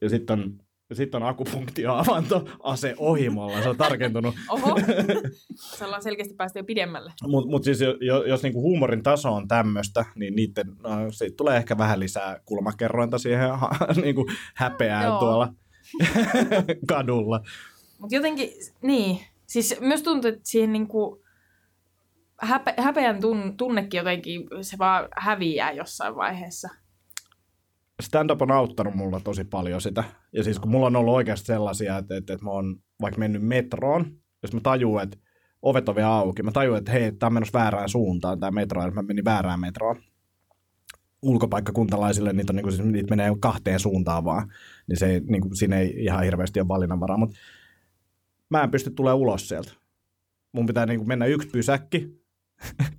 [0.00, 0.58] Ja sitten on,
[0.92, 3.62] sitten on akupunktioavanto ase ohimolla.
[3.62, 4.34] Se on tarkentunut.
[4.50, 4.80] Oho,
[5.54, 7.12] se ollaan selkeästi päästy jo pidemmälle.
[7.22, 11.36] Mutta mut siis jo- jo, jos niinku huumorin taso on tämmöistä, niin niitten, no, siitä
[11.36, 13.48] tulee ehkä vähän lisää kulmakerrointa siihen
[14.02, 15.18] niinku häpeään Joo.
[15.18, 15.54] tuolla
[16.88, 17.40] kadulla.
[17.98, 18.50] Mutta jotenkin,
[18.82, 21.23] niin, siis myös tuntuu, että siihen niinku,
[22.40, 26.68] häpe, häpeän tun, tunnekin jotenkin, se vaan häviää jossain vaiheessa.
[28.02, 30.04] Stand-up on auttanut mulla tosi paljon sitä.
[30.32, 33.42] Ja siis kun mulla on ollut oikeasti sellaisia, että, että, että mä oon vaikka mennyt
[33.42, 35.18] metroon, jos mä tajuun, että
[35.62, 38.82] ovet on vielä auki, mä tajuun, että hei, tää on menossa väärään suuntaan, tämä metro,
[38.82, 39.96] ja mä menin väärään metroon.
[41.22, 44.52] Ulkopaikkakuntalaisille niitä, on, niin kuin, siis, niitä menee kahteen suuntaan vaan,
[44.86, 47.36] niin se, niin kuin, siinä ei ihan hirveästi ole valinnanvaraa, mutta
[48.50, 49.72] mä en pysty tulemaan ulos sieltä.
[50.52, 52.23] Mun pitää niin kuin, mennä yksi pysäkki,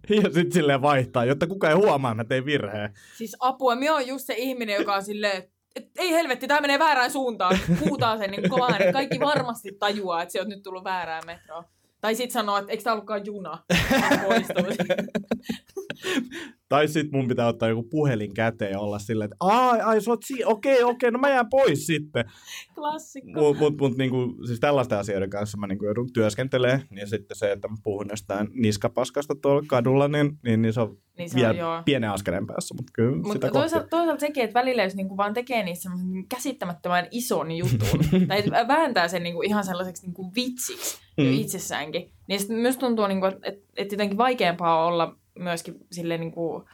[0.09, 2.93] ja sitten silleen vaihtaa, jotta kukaan ei huomaa, että mä tein virheen.
[3.17, 5.43] Siis apua, minä on just se ihminen, joka on silleen,
[5.75, 7.59] että ei helvetti, tämä menee väärään suuntaan.
[7.89, 11.63] Huutaa sen niin kovaa, että kaikki varmasti tajuaa, että se on nyt tullut väärään metroon.
[12.01, 13.57] Tai sitten sanoo, että eikö tämä ollutkaan juna?
[16.65, 16.69] Ja.
[16.69, 20.11] Tai sit mun pitää ottaa joku puhelin käteen ja olla silleen, että ai, ai, sä
[20.11, 22.25] oot si- okei, okei, no mä jään pois sitten.
[22.75, 23.39] Klassikko.
[23.39, 27.51] Mut, mut, mut niinku, siis tällaisten asioiden kanssa mä niinku joudun työskentelemään, niin sitten se,
[27.51, 31.49] että mä puhun jostain niskapaskasta tuolla kadulla, niin, niin, niin se on Niin se vielä
[31.49, 31.81] on, joo.
[31.85, 33.59] pienen askeleen päässä, mutta kyllä Mutta sitä kohti.
[33.59, 38.43] toisaalta, toisaalta sekin, että välillä jos niinku vaan tekee niistä semmoisen käsittämättömän ison jutun, tai
[38.67, 41.33] vääntää sen niinku ihan sellaiseksi niinku vitsiksi jo Mm.
[41.33, 46.65] itsessäänkin, niin sitten myös tuntuu, niinku, että et, jotenkin vaikeampaa olla myöskin silleen, niinku,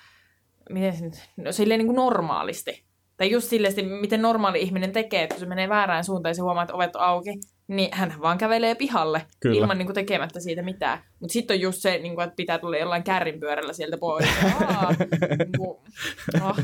[0.70, 2.84] miten se nyt, no, silleen niinku normaalisti.
[3.18, 6.42] Tai just silleen, miten normaali ihminen tekee, että kun se menee väärään suuntaan ja se
[6.42, 9.60] huomaa, että ovet on auki, niin hän vaan kävelee pihalle Kyllä.
[9.60, 11.00] ilman niinku tekemättä siitä mitään.
[11.20, 14.26] Mutta sitten on just se, niinku, että pitää tulla jollain kärrinpyörällä sieltä pois.
[14.68, 14.94] Aa,
[15.38, 15.84] niinku,
[16.42, 16.58] ah.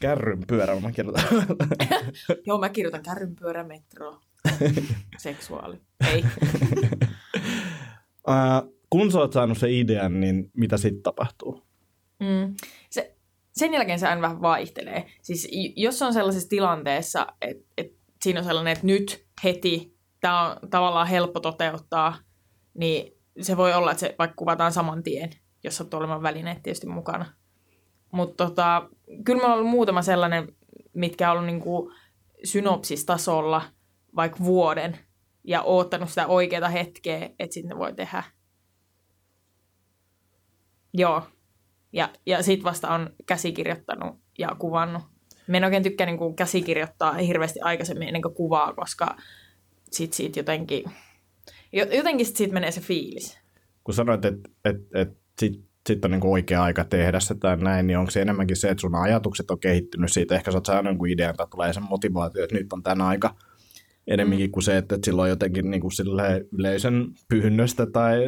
[0.00, 1.24] Kärryn pyörällä mä kirjoitan.
[2.46, 4.20] Joo, mä kirjoitan kärrynpyörä, metro,
[5.18, 5.80] seksuaali.
[6.12, 6.24] Ei.
[8.28, 11.62] uh, kun sä oot saanut sen idean, niin mitä sitten tapahtuu?
[12.20, 12.54] Mm.
[12.90, 13.16] Se,
[13.52, 15.06] sen jälkeen se aina vähän vaihtelee.
[15.22, 20.70] Siis jos on sellaisessa tilanteessa, että et siinä on sellainen, että nyt heti tämä on
[20.70, 22.16] tavallaan helppo toteuttaa,
[22.74, 25.30] niin se voi olla, että se vaikka kuvataan saman tien,
[25.64, 27.26] jos sattuu olemaan välineet tietysti mukana.
[28.12, 28.88] Mutta tota,
[29.24, 30.48] kyllä meillä on ollut muutama sellainen,
[30.92, 31.92] mitkä on ollut niinku
[32.44, 33.62] synopsistasolla
[34.16, 34.98] vaikka vuoden
[35.44, 38.22] ja oottanut sitä oikeaa hetkeä, että sitten voi tehdä.
[40.94, 41.22] Joo.
[41.92, 45.02] Ja, ja sitten vasta on käsikirjoittanut ja kuvannut.
[45.46, 49.16] Mä en oikein tykkää niin käsikirjoittaa hirveästi aikaisemmin ennen kuin kuvaa, koska
[49.90, 50.84] sit siitä jotenkin,
[51.72, 53.38] jo- jotenkin sit siitä menee se fiilis.
[53.84, 55.08] Kun sanoit, että et, et
[55.40, 58.68] sit, sit on niinku oikea aika tehdä se tai näin, niin onko se enemmänkin se,
[58.68, 61.80] että sun ajatukset on kehittynyt siitä, ehkä sä oot saanut jonkun idean, tai tulee se
[61.80, 63.34] motivaatio, että nyt on tämän aika,
[64.06, 64.52] enemmänkin Mm.
[64.52, 68.18] kuin se, että, että silloin jotenkin niinku silleen yleisön pyynnöstä tai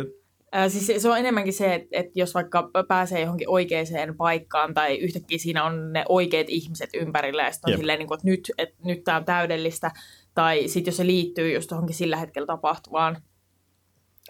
[0.53, 4.97] Ää, siis se- on enemmänkin se, että, että jos vaikka pääsee johonkin oikeaan paikkaan tai
[4.97, 7.81] yhtäkkiä siinä on ne oikeat ihmiset ympärillä ja sitten on Jep.
[7.81, 9.91] silleen, niin kuin, että nyt, että nyt tämä on täydellistä.
[10.35, 13.23] Tai sitten jos se liittyy just johonkin sillä hetkellä tapahtuvaan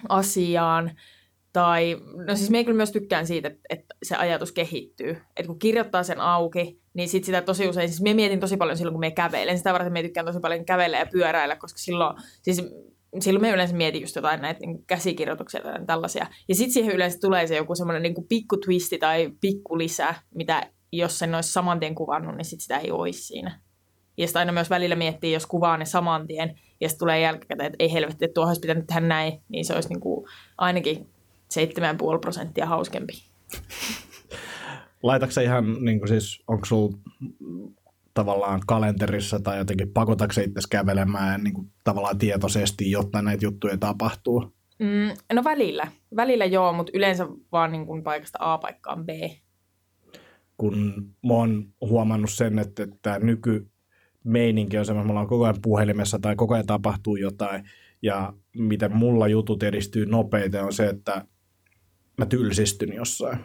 [0.08, 0.90] asiaan.
[1.52, 5.10] Tai, no siis me kyllä myös tykkään siitä, että, että se ajatus kehittyy.
[5.10, 8.76] Että kun kirjoittaa sen auki, niin sit sitä tosi usein, siis me mietin tosi paljon
[8.76, 9.58] silloin, kun me kävelen.
[9.58, 12.62] Sitä varten me tykkään tosi paljon kävellä ja pyöräillä, koska silloin, siis
[13.20, 16.26] silloin me yleensä mietin just jotain näitä niin käsikirjoituksia tai tällaisia.
[16.48, 20.70] Ja sitten siihen yleensä tulee se joku semmoinen niin pikku twisti tai pikku lisä, mitä
[20.92, 23.60] jos sen olisi saman tien kuvannut, niin sit sitä ei olisi siinä.
[24.16, 27.66] Ja sitten aina myös välillä miettii, jos kuvaa ne saman tien, ja sitten tulee jälkikäteen,
[27.66, 30.26] että ei helvetti, että tuohon olisi pitänyt tehdä näin, niin se olisi niin kuin
[30.58, 33.12] ainakin 7,5 prosenttia hauskempi.
[35.02, 36.98] Laitatko ihan, niin kuin siis, onko sulla
[38.14, 43.76] tavallaan kalenterissa tai jotenkin pakotatko sä itse kävelemään niin kuin, tavallaan tietoisesti, jotta näitä juttuja
[43.76, 44.52] tapahtuu?
[44.78, 45.88] Mm, no välillä.
[46.16, 49.08] Välillä joo, mutta yleensä vaan niin kuin paikasta A paikkaan B.
[50.56, 56.18] Kun mä oon huomannut sen, että tämä nykymeininki on semmoinen, me ollaan koko ajan puhelimessa
[56.18, 57.64] tai koko ajan tapahtuu jotain,
[58.02, 61.24] ja miten mulla jutut edistyy nopeiten on se, että
[62.18, 63.38] mä tylsistyn jossain.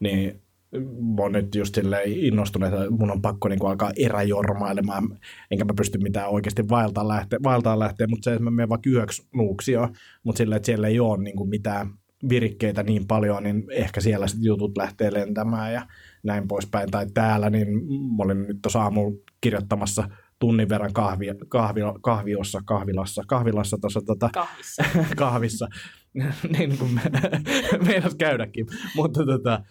[0.00, 0.42] Niin
[0.80, 5.18] mä oon nyt just silleen innostunut, että mun on pakko niin alkaa eräjormailemaan,
[5.50, 8.90] enkä mä pysty mitään oikeasti vaeltaan lähteä, vaeltaan lähteä mutta se, että mä menen vaikka
[8.90, 9.88] yöksi nuuksio,
[10.22, 11.90] mutta silleen, että siellä ei ole niin kuin mitään
[12.28, 15.86] virikkeitä niin paljon, niin ehkä siellä sitten jutut lähtee lentämään ja
[16.22, 16.90] näin poispäin.
[16.90, 17.68] Tai täällä, niin
[18.16, 20.08] mä olin nyt tuossa aamulla kirjoittamassa
[20.38, 24.84] tunnin verran kahvi, kahvi, kahviossa, kahvilassa, kahvilassa tuossa tota, Kahvissa.
[25.16, 25.68] kahvissa,
[26.58, 27.02] niin kuin me,
[27.86, 29.62] meinas käydäkin, mutta tota,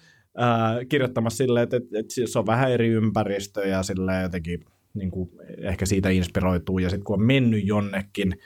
[0.89, 5.29] kirjoittamassa silleen, että, että, että se on vähän eri ympäristö ja silleen jotenkin niin kuin,
[5.57, 8.37] ehkä siitä inspiroituu ja sitten kun on mennyt jonnekin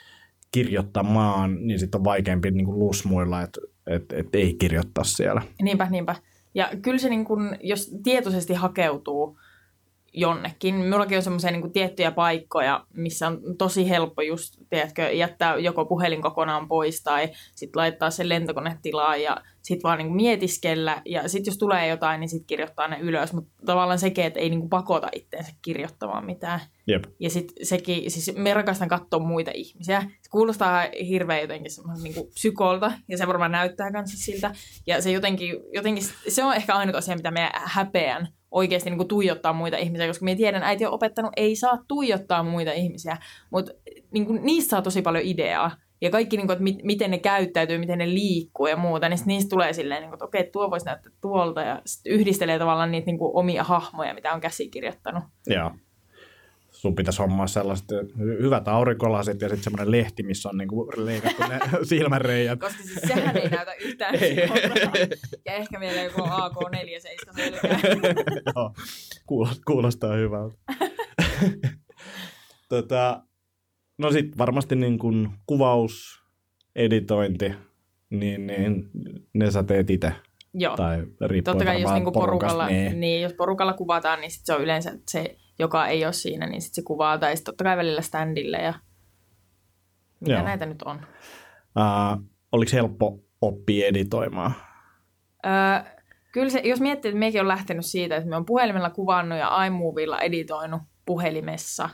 [0.52, 5.42] kirjoittamaan, niin sitten on vaikeampi niin kuin lusmuilla, että, että, että ei kirjoittaa siellä.
[5.62, 6.16] Niinpä, niinpä.
[6.54, 9.38] Ja kyllä se, niin kun, jos tietoisesti hakeutuu
[10.12, 15.84] jonnekin, minullakin on semmoisia niin tiettyjä paikkoja, missä on tosi helppo just, tiedätkö, jättää joko
[15.84, 21.02] puhelin kokonaan pois tai sitten laittaa sen lentokonetilaan ja sitten vaan niin mietiskellä.
[21.04, 23.32] Ja sitten jos tulee jotain, niin sitten kirjoittaa ne ylös.
[23.32, 26.60] Mutta tavallaan sekin, että ei niin pakota itseensä kirjoittamaan mitään.
[26.86, 27.04] Jep.
[27.20, 30.00] Ja sitten sekin, siis me rakastan katsoa muita ihmisiä.
[30.00, 34.54] Se kuulostaa hirveän jotenkin semmoisen niin psykolta, ja se varmaan näyttää kanssa siltä.
[34.86, 39.08] Ja se jotenkin, jotenkin, se on ehkä ainut asia, mitä me häpeän oikeasti niin kuin
[39.08, 43.16] tuijottaa muita ihmisiä, koska me tiedän, äiti on opettanut, ei saa tuijottaa muita ihmisiä,
[43.50, 43.72] mutta
[44.10, 45.70] niin kuin, niistä saa tosi paljon ideaa.
[46.02, 49.18] Ja kaikki, niin kuin, että mit, miten ne käyttäytyy, miten ne liikkuu ja muuta, niin
[49.26, 53.06] niistä tulee silleen, niin kuin, että okei, tuo voisi näyttää tuolta, ja yhdistelee tavallaan niitä
[53.06, 55.24] niin kuin, omia hahmoja, mitä on käsikirjoittanut.
[55.46, 55.70] Joo.
[56.80, 57.86] Sun pitäisi hommaa sellaiset
[58.18, 62.60] hyvät aurinkolasit ja sitten semmoinen lehti, missä on niinku leikattu ne silmänreijät.
[62.60, 64.14] Koska siis sehän ei näytä yhtään.
[65.44, 67.80] Ja ehkä vielä joku AK-47 selkää.
[68.56, 68.74] Joo,
[69.26, 70.56] kuulostaa, kuulostaa hyvältä.
[72.68, 73.22] tota,
[73.98, 76.22] no sitten varmasti niin kuin kuvaus,
[76.76, 77.52] editointi,
[78.10, 78.90] niin, niin
[79.34, 80.12] ne sä teet itse.
[80.54, 80.76] Joo.
[80.76, 83.00] Tai riippuu Totta kai jos niinku porukalla, niin.
[83.00, 83.22] niin.
[83.22, 86.74] jos porukalla kuvataan, niin sit se on yleensä se, joka ei ole siinä, niin sit
[86.74, 87.18] se kuvaa.
[87.18, 88.74] Tai sitten totta kai välillä standille ja
[90.20, 90.42] mitä Joo.
[90.42, 90.96] näitä nyt on.
[91.76, 94.54] Uh, oliko helppo oppia editoimaan?
[95.46, 95.92] Öö,
[96.32, 99.64] kyllä se, jos miettii, että mekin on lähtenyt siitä, että me on puhelimella kuvannut ja
[99.64, 101.88] iMovilla editoinut puhelimessa,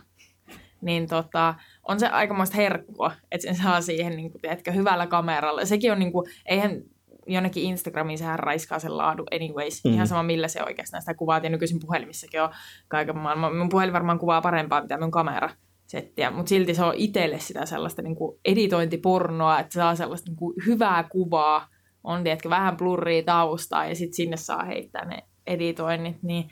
[0.80, 5.64] niin tota, on se aikamoista herkkua, että sen saa siihen niin kuin, tiedätkö, hyvällä kameralla.
[5.64, 6.82] Sekin on, niin kuin, eihän
[7.26, 9.84] jonnekin Instagramiin sehän raiskaa sen laadun anyways.
[9.84, 9.92] Mm.
[9.92, 11.44] Ihan sama, millä se oikeastaan sitä kuvaat.
[11.44, 12.48] Ja nykyisin puhelimissakin on
[12.88, 13.56] kaiken maailman.
[13.56, 15.50] Mun puhelin varmaan kuvaa parempaa, mitä mun kamera
[15.86, 20.36] settiä, mutta silti se on itselle sitä sellaista niin kuin editointipornoa, että saa sellaista niin
[20.36, 21.68] kuin hyvää kuvaa,
[22.04, 26.48] on tiedätkö, vähän blurria taustaa ja sitten sinne saa heittää ne editoinnit, niin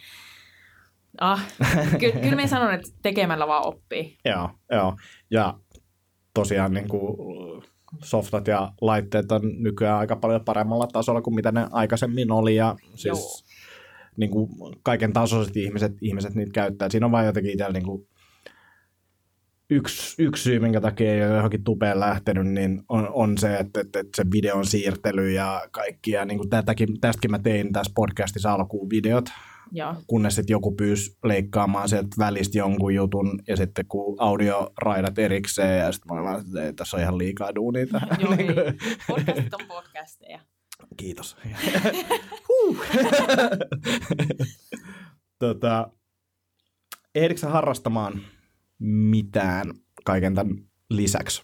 [1.21, 1.47] ah,
[2.01, 4.19] ky- kyllä me sanon, että tekemällä vaan oppii.
[4.25, 4.97] Joo, joo.
[5.31, 5.55] Ja
[6.35, 7.17] tosiaan niin kuin
[8.03, 12.57] softat ja laitteet on nykyään aika paljon paremmalla tasolla kuin mitä ne aikaisemmin oli.
[12.57, 13.59] Ja siis Joo.
[14.17, 14.49] niin kuin
[14.83, 16.89] kaiken tasoiset ihmiset, ihmiset niitä käyttää.
[16.89, 18.07] Siinä on vain jotenkin itsellä niin kuin
[19.71, 23.81] yksi, yksi syy, minkä takia ei ole johonkin tupeen lähtenyt, niin on, on se, että,
[23.81, 26.11] että, että se videon siirtely ja kaikki.
[26.11, 29.25] Ja niin kuin tätäkin, tästäkin mä tein tässä podcastissa alkuun videot,
[29.73, 35.79] Joo, kunnes sitten joku pyysi leikkaamaan sieltä välistä jonkun jutun, ja sitten kun audioraidat erikseen,
[35.79, 38.09] ja sitten mä olin että ei, tässä on ihan liikaa duunia tähän.
[38.21, 38.55] joo Niin ei.
[39.09, 40.41] Podcastit on podcasteja.
[40.97, 41.37] Kiitos.
[45.39, 45.91] Tota,
[47.15, 48.21] ehditkö sä harrastamaan
[48.79, 49.75] mitään
[50.05, 50.57] kaiken tämän
[50.91, 51.43] lisäksi?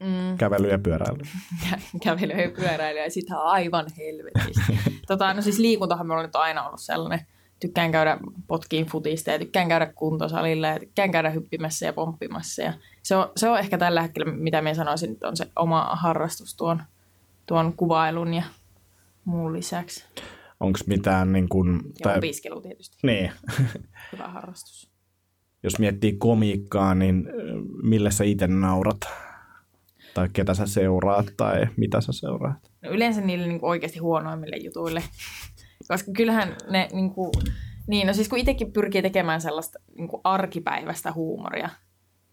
[0.00, 0.38] Mm.
[0.38, 1.22] Kävely ja pyöräily.
[2.04, 4.78] kävely ja pyöräily ja sitä aivan helvetisti.
[5.06, 7.26] tota, no siis liikuntahan nyt on aina ollut sellainen.
[7.60, 12.62] Tykkään käydä potkiin futista ja tykkään käydä kuntosalilla ja tykkään käydä hyppimässä ja pomppimassa.
[12.62, 15.84] Ja se, on, se on ehkä tällä hetkellä, mitä minä sanoisin, että on se oma
[15.92, 16.82] harrastus tuon,
[17.46, 18.42] tuon kuvailun ja
[19.24, 20.04] muun lisäksi.
[20.60, 22.96] Onko mitään niin kuin, Ja opiskelu tietysti.
[23.02, 23.32] niin,
[24.12, 24.90] Hyvä harrastus.
[25.62, 27.32] jos miettii komiikkaa, niin ö,
[27.82, 29.00] millä sä itse naurat?
[30.14, 32.70] Tai ketä sä seuraat tai mitä sä seuraat?
[32.82, 35.02] No yleensä niille niin oikeasti huonoimmille jutuille.
[35.88, 37.30] Koska kyllähän ne, niin kuin,
[37.86, 41.68] niin no siis kun itsekin pyrkii tekemään sellaista niin kuin arkipäivästä huumoria,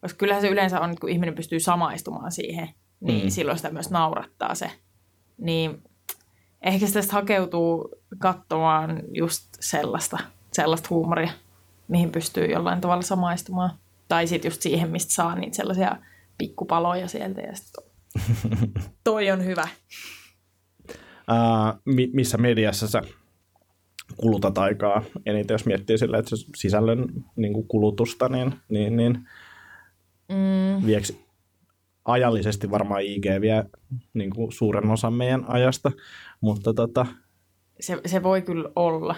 [0.01, 3.29] koska kyllähän se yleensä on, että kun ihminen pystyy samaistumaan siihen, niin Mm.
[3.29, 4.71] silloin sitä myös naurattaa se.
[5.37, 5.83] Niin
[6.61, 10.17] ehkä sitä hakeutuu katsomaan just sellaista,
[10.53, 11.31] sellaista huumoria,
[11.87, 13.69] mihin pystyy jollain tavalla samaistumaan.
[14.07, 15.95] Tai sitten just siihen, mistä saa niitä sellaisia
[16.37, 17.73] pikkupaloja sieltä ja sit
[19.03, 19.67] toi on hyvä.
[21.27, 23.01] Ää, mi- missä mediassa sä
[24.17, 29.27] kulutat aikaa eniten, jos miettii sillä, että se sisällön niin kuin kulutusta, niin, niin, niin
[30.29, 31.13] Mm, vieks
[32.05, 33.65] ajallisesti varmaan IG vie
[34.13, 35.91] niin kuin suuren osan meidän ajasta,
[36.41, 37.05] mutta tota,
[37.79, 39.15] se, se voi kyllä olla.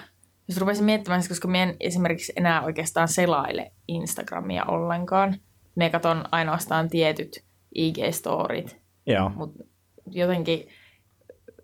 [0.48, 5.36] Jos rupesin miettimään, koska me en esimerkiksi enää oikeastaan selaile Instagramia ollenkaan.
[5.76, 7.44] Me katon ainoastaan tietyt
[7.76, 9.64] IG-storit, joo, mutta
[10.12, 10.68] jotenkin...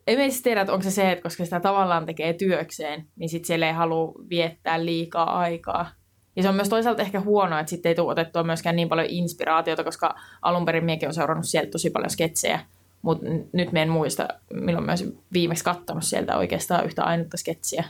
[0.07, 3.47] En siis tiedä, että onko se se, että koska sitä tavallaan tekee työkseen, niin sitten
[3.47, 5.91] siellä ei halua viettää liikaa aikaa.
[6.35, 9.07] Ja se on myös toisaalta ehkä huonoa, että sitten ei tule otettua myöskään niin paljon
[9.09, 12.59] inspiraatiota, koska alun perin minäkin olen seurannut sieltä tosi paljon sketsejä.
[13.01, 17.83] Mutta nyt me en muista, milloin myös viimeksi katsonut sieltä oikeastaan yhtä ainutta sketsiä.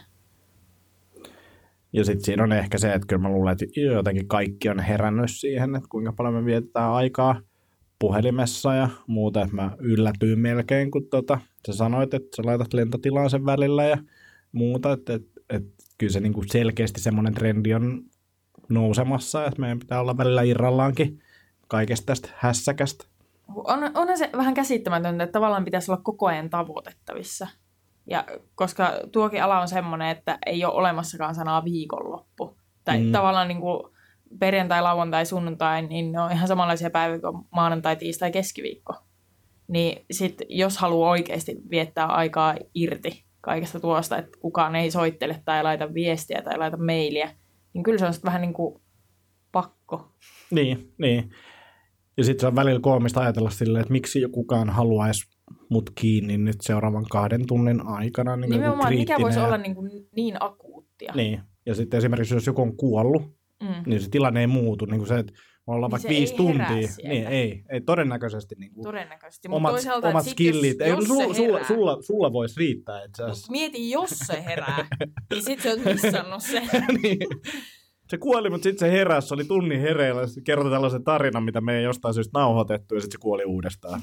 [1.94, 5.32] ja sitten siinä on ehkä se, että kyllä mä luulen, että jotenkin kaikki on herännyt
[5.32, 7.42] siihen, että kuinka paljon me vietetään aikaa
[8.00, 13.30] puhelimessa ja muuta, että mä yllätyin melkein, kun tota, sä sanoit, että sä laitat lentotilaan
[13.30, 13.98] sen välillä ja
[14.52, 18.04] muuta, että, että, että kyllä se niinku selkeästi semmoinen trendi on
[18.70, 21.20] nousemassa, että meidän pitää olla välillä irrallaankin
[21.68, 23.06] kaikesta tästä hässäkästä.
[23.56, 27.48] On, onhan se vähän käsittämätöntä, että tavallaan pitäisi olla koko ajan tavoitettavissa.
[28.08, 32.58] Ja koska tuokin ala on semmoinen, että ei ole olemassakaan sanaa viikonloppu.
[32.84, 33.12] Tai mm.
[33.12, 33.95] tavallaan niin kuin
[34.40, 38.94] perjantai, lauantai, sunnuntai, niin ne on ihan samanlaisia päiviä kuin maanantai, tiistai, keskiviikko.
[39.68, 45.64] Niin sit, jos haluaa oikeasti viettää aikaa irti kaikesta tuosta, että kukaan ei soittele tai
[45.64, 47.30] laita viestiä tai laita mailia,
[47.74, 48.82] niin kyllä se on sitten vähän niin kuin
[49.52, 50.12] pakko.
[50.52, 51.32] Niin, niin.
[52.18, 55.36] Ja sitten se on välillä koomista ajatella silleen, että miksi kukaan haluaisi
[55.70, 58.36] mut kiinni nyt seuraavan kahden tunnin aikana.
[58.36, 61.14] Niin Nimenomaan, mikä voisi olla niin, kuin niin akuuttia.
[61.16, 61.42] Niin.
[61.66, 63.84] Ja sitten esimerkiksi jos joku on kuollut, Mm.
[63.86, 64.86] niin se tilanne ei muutu.
[64.86, 65.34] Niin kuin se, että
[65.68, 66.68] me ollaan Niin vaikka viisi tuntia.
[66.68, 67.10] sieltä.
[67.14, 68.56] Niin, ei, ei todennäköisesti.
[68.60, 69.48] Niin kuin Todennäköisesti.
[69.50, 70.78] Mut omat, toisaalta, omat skillit.
[70.80, 73.52] Jos, ei, jos sulla, sulla, sulla, sulla voisi riittää Mut asiassa.
[73.52, 74.88] mieti, jos se herää,
[75.32, 76.62] niin sit se on missannut se.
[77.04, 77.18] niin.
[78.10, 80.28] Se kuoli, mutta sitten se heräsi, se oli tunnin hereillä.
[80.28, 84.02] Se kertoi tällaisen tarinan, mitä me ei jostain syystä nauhoitettu, ja sitten se kuoli uudestaan.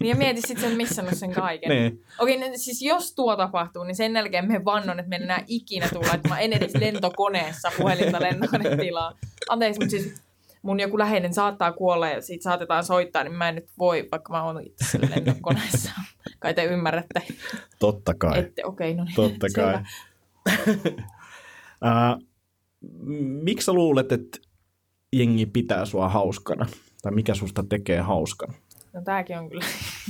[0.00, 1.70] Niin ja mieti, sit se on missannut sen kaiken.
[1.70, 2.04] niin.
[2.18, 5.44] Okei, no siis jos tuo tapahtuu, niin sen jälkeen me vannon, että me en enää
[5.46, 9.12] ikinä tule laittamaan en edes lentokoneessa puhelinta lentokonetilaa.
[9.48, 10.14] Anteeksi, mutta siis
[10.62, 14.32] mun joku läheinen saattaa kuolla ja siitä saatetaan soittaa, niin mä en nyt voi, vaikka
[14.32, 15.90] mä oon itse lentokoneessa.
[16.38, 17.22] Kai te ymmärrätte.
[17.78, 18.38] Totta kai.
[18.38, 19.14] Ette, okei, no niin.
[19.14, 19.74] Totta kai.
[21.86, 22.22] uh,
[23.42, 24.38] miksi sä luulet, että
[25.12, 26.66] jengi pitää sua hauskana?
[27.02, 28.54] Tai mikä susta tekee hauskan?
[28.96, 29.64] No tääkin on kyllä,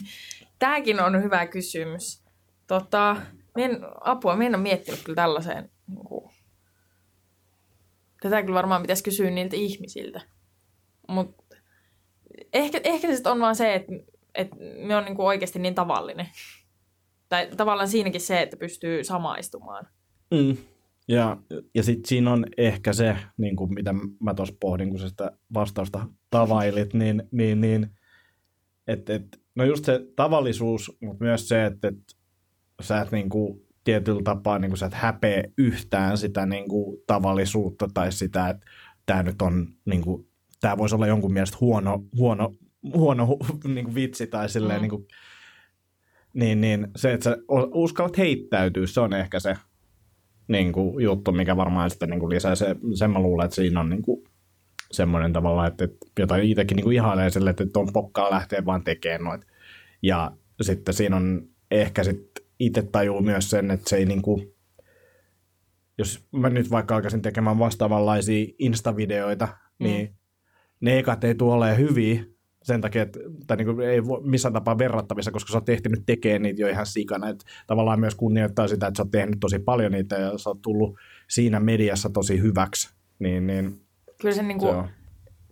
[0.58, 2.24] tääkin on hyvä kysymys.
[2.66, 3.16] Tota,
[3.56, 5.70] en, apua, mä en ole miettinyt kyllä tällaiseen.
[5.88, 6.30] Niin kuin,
[8.20, 10.20] tätä kyllä varmaan pitäisi kysyä niiltä ihmisiltä.
[11.08, 11.56] Mutta
[12.52, 13.92] ehkä, ehkä se on vaan se, että,
[14.34, 14.56] että
[14.86, 16.28] me on niin kuin oikeasti niin tavallinen.
[17.28, 19.88] Tai tavallaan siinäkin se, että pystyy samaistumaan.
[20.30, 20.56] Mm.
[21.08, 21.36] Ja,
[21.74, 25.32] ja sitten siinä on ehkä se, niin kuin mitä mä tuossa pohdin, kun sä sitä
[25.54, 27.90] vastausta tavailit, niin, niin, niin
[28.86, 31.98] että et, no just se tavallisuus, mutta myös se, että et,
[32.80, 36.98] sä et niin kuin, tietyllä tapaa niin kuin, sä et häpeä yhtään sitä niin kuin,
[37.06, 38.66] tavallisuutta tai sitä, että
[39.06, 40.28] tämä nyt on, niin kuin,
[40.60, 42.54] tämä voisi olla jonkun mielestä huono, huono,
[42.94, 44.82] huono hu- niin kuin vitsi tai silleen, Mm.
[44.82, 45.06] niin, kuin,
[46.32, 47.36] niin, niin se, että sä
[47.74, 49.56] uskallat heittäytyä, se on ehkä se
[50.48, 53.80] niin kuin, juttu, mikä varmaan sitten niin kuin lisää se, sen mä luulen, että siinä
[53.80, 54.24] on niin kuin,
[54.92, 58.84] semmoinen tavalla, että, että jota itsekin niin kuin ihailee sille, että on pokkaa lähteä vaan
[58.84, 59.42] tekemään noit.
[60.02, 64.54] Ja sitten siinä on ehkä sitten itse tajuu myös sen, että se ei niin kuin,
[65.98, 69.84] jos mä nyt vaikka alkaisin tekemään vastaavanlaisia instavideoita, mm.
[69.84, 70.14] niin
[70.80, 72.24] ne ekat ei tule olemaan hyviä
[72.62, 76.02] sen takia, että tai niin kuin ei voi missään tapaa verrattavissa, koska sä oot ehtinyt
[76.06, 77.28] tekemään niitä jo ihan sikana.
[77.28, 80.62] Että tavallaan myös kunnioittaa sitä, että sä oot tehnyt tosi paljon niitä ja sä oot
[80.62, 82.94] tullut siinä mediassa tosi hyväksi.
[83.18, 83.85] Niin, niin
[84.20, 84.88] Kyllä se, niin se kuin, on.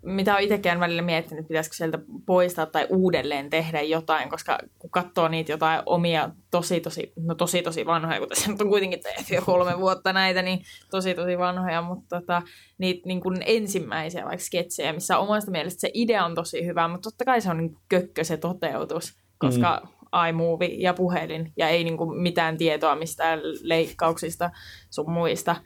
[0.02, 4.90] mitä on itsekään välillä miettinyt, että pitäisikö sieltä poistaa tai uudelleen tehdä jotain, koska kun
[4.90, 9.34] katsoo niitä jotain omia tosi tosi, no tosi tosi vanhoja, kun tässä on kuitenkin tehty
[9.34, 10.60] jo kolme vuotta näitä, niin
[10.90, 12.42] tosi tosi vanhoja, mutta tota,
[12.78, 17.10] niitä niin kuin ensimmäisiä vaikka sketsejä, missä omasta mielestä se idea on tosi hyvä, mutta
[17.10, 20.28] totta kai se on niin kökkö se toteutus, koska mm.
[20.28, 24.50] iMovie ja puhelin ja ei niin kuin mitään tietoa mistään leikkauksista
[24.90, 25.56] sun muista,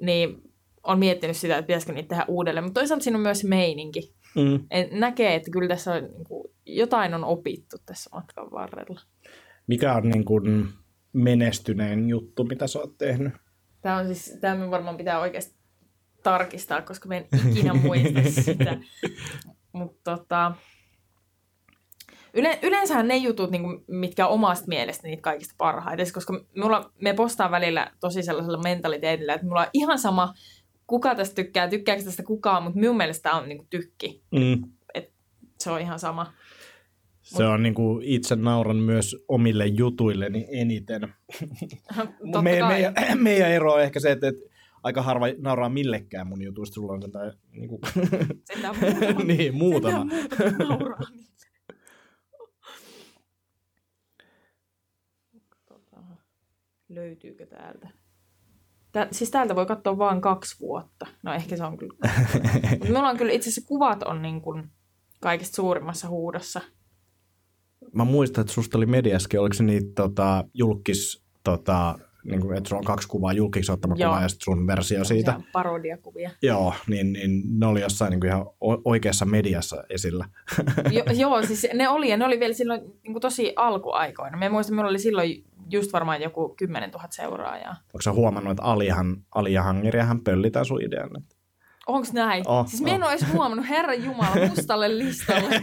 [0.00, 0.42] niin
[0.84, 4.14] on miettinyt sitä, että pitäisikö niitä tehdä uudelleen, mutta toisaalta siinä on myös meininki.
[4.36, 4.66] Mm.
[4.70, 9.00] En, näkee, että kyllä tässä on, niin kuin, jotain on opittu tässä matkan varrella.
[9.66, 10.68] Mikä on niin kuin
[11.12, 13.32] menestyneen juttu, mitä sä oot tehnyt?
[13.82, 15.54] Tämä on siis, tämä me varmaan pitää oikeasti
[16.22, 18.76] tarkistaa, koska me en ikinä muista sitä.
[19.72, 20.54] Mutta tota,
[22.34, 27.14] yle, yleensä ne jutut, niin kuin, mitkä omasta mielestä niitä kaikista parhaita, koska mulla, me
[27.14, 30.34] postaan välillä tosi sellaisella mentaliteetillä, että mulla on ihan sama,
[30.86, 34.22] kuka tästä tykkää, tykkääkö tästä kukaan, mutta minun mielestä on niin kuin, tykki.
[34.32, 34.62] Mm.
[35.60, 36.32] Se on ihan sama.
[37.22, 41.00] Se on niin kuin itse nauran myös omille jutuilleni eniten.
[42.42, 44.40] Me, meidän, meidän ero on ehkä se, että, että
[44.82, 46.74] aika harva nauraa millekään mun jutuista.
[46.74, 47.80] Sulla on jotain, niin, kuin,
[48.52, 49.24] Sentään muutama.
[49.34, 50.06] niin muutama.
[50.10, 51.00] Sentään muutama nauraa
[56.88, 58.03] Löytyykö täältä?
[58.94, 61.06] Tää, siis täältä voi katsoa vain kaksi vuotta.
[61.22, 61.94] No ehkä se on kyllä.
[62.70, 64.70] Mutta mulla on kyllä itse asiassa kuvat on niin kuin
[65.20, 66.60] kaikista suurimmassa huudossa.
[67.92, 72.68] Mä muistan, että susta oli mediaskin, oliko se niitä tota, julkis, tota, niin kuin, että
[72.68, 74.10] sulla on kaksi kuvaa, julkiksi ottama Joo.
[74.10, 75.30] kuva ja sitten sun versio siitä.
[75.30, 76.30] Sellaisia Parodiakuvia.
[76.42, 78.46] Joo, niin, niin ne oli jossain niin kuin ihan
[78.84, 80.28] oikeassa mediassa esillä.
[80.90, 84.38] jo, joo, siis ne oli, ja ne oli vielä silloin niin kuin tosi alkuaikoina.
[84.38, 87.76] Mä muistan, minulla oli silloin just varmaan joku 10 000 seuraajaa.
[87.86, 91.10] Onko sä huomannut, että Alihan, Ali ja Hangeriahan pöllitää sun idean?
[91.12, 91.24] nyt?
[91.86, 92.48] Onks näin?
[92.48, 93.08] Oh, siis mä en oh.
[93.08, 95.50] ole edes huomannut, herran jumala, mustalle listalle.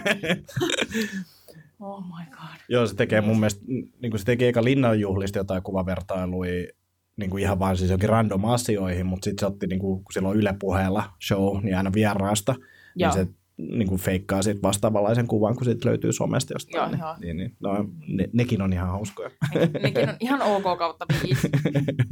[1.79, 2.59] oh my god.
[2.69, 6.67] Joo, se tekee mun mielestä, niin kuin se teki eka linnanjuhlista jotain kuvavertailuja,
[7.15, 10.13] niin kuin ihan vaan siis jokin random asioihin, mutta sitten se otti, niin kuin, kun
[10.13, 12.55] silloin Yle puheella show, niin aina vieraasta,
[12.95, 13.13] Joo.
[13.15, 13.33] niin se
[13.69, 16.79] niin kuin feikkaa sit vastaavanlaisen kuvan, kun sit löytyy somesta jostain.
[16.81, 17.15] Joo, niin, joo.
[17.21, 19.31] Niin, niin, no, ne, nekin on ihan hauskoja.
[19.53, 21.49] Ne- Nekin on ihan ok kautta viisi.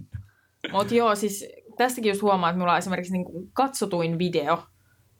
[0.71, 1.45] Mutta joo, siis
[1.77, 4.63] tästäkin just huomaa, että mulla on esimerkiksi niinku katsotuin video,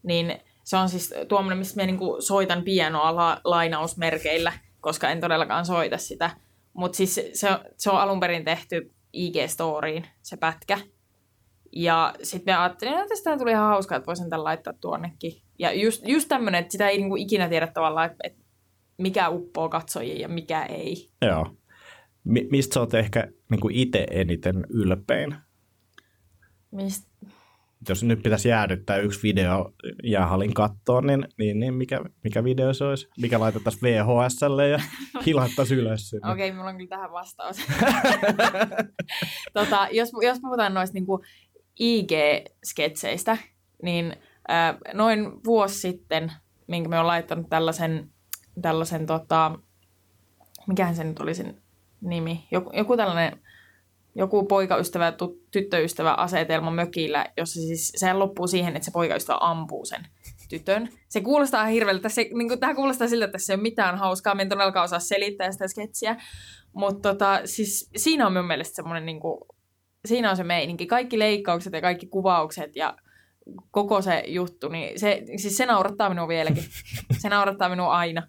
[0.02, 5.66] niin se on siis tuommoinen, missä mä niinku soitan pianoa la- lainausmerkeillä, koska en todellakaan
[5.66, 6.30] soita sitä.
[6.72, 7.30] Mutta siis se,
[7.76, 10.78] se on alun perin tehty IG-storiin, se pätkä.
[11.72, 15.32] Ja sitten me ajattelin, että tästä tuli ihan hauskaa, että voisin tämän laittaa tuonnekin.
[15.60, 18.42] Ja just, just tämmöinen, että sitä ei niinku ikinä tiedä tavallaan, että, että
[18.98, 21.10] mikä uppoo katsojia ja mikä ei.
[21.22, 21.56] Joo.
[22.24, 25.36] Mi- mistä sä oot ehkä niin kuin itse eniten ylpein?
[26.70, 27.08] Mist,
[27.88, 32.84] Jos nyt pitäisi jäädyttää yksi video jäähallin kattoon, niin, niin, niin mikä, mikä video se
[32.84, 33.08] olisi?
[33.18, 34.80] Mikä laitettaisiin VHSlle ja
[35.26, 36.32] hilattaisiin ylös sinne?
[36.32, 37.56] Okei, okay, mulla on kyllä tähän vastaus.
[39.54, 41.24] tota, jos, jos puhutaan noista niinku
[41.80, 43.36] IG-sketseistä,
[43.82, 44.16] niin
[44.94, 46.32] noin vuosi sitten,
[46.66, 48.10] minkä me on laittanut tällaisen,
[48.62, 49.58] tällaisen tota,
[50.66, 51.62] mikähän se nyt oli sen
[52.00, 53.40] nimi, joku, joku tällainen
[54.14, 55.12] joku poikaystävä,
[55.50, 60.06] tyttöystävä asetelma mökillä, jossa siis sehän loppuu siihen, että se poikaystävä ampuu sen
[60.48, 60.88] tytön.
[61.08, 62.08] Se kuulostaa hirveältä.
[62.08, 64.34] Se, niin kuin, tämä kuulostaa siltä, että se ei ole mitään hauskaa.
[64.34, 66.16] Me en todellakaan osaa selittää sitä sketsiä.
[66.72, 69.40] Mutta tota, siis siinä on mun mielestä semmoinen, niin kuin,
[70.04, 70.86] siinä on se meininki.
[70.86, 72.96] Kaikki leikkaukset ja kaikki kuvaukset ja
[73.70, 76.64] koko se juttu, niin se, siis se naurattaa minua vieläkin.
[77.18, 78.28] Se naurattaa minua aina.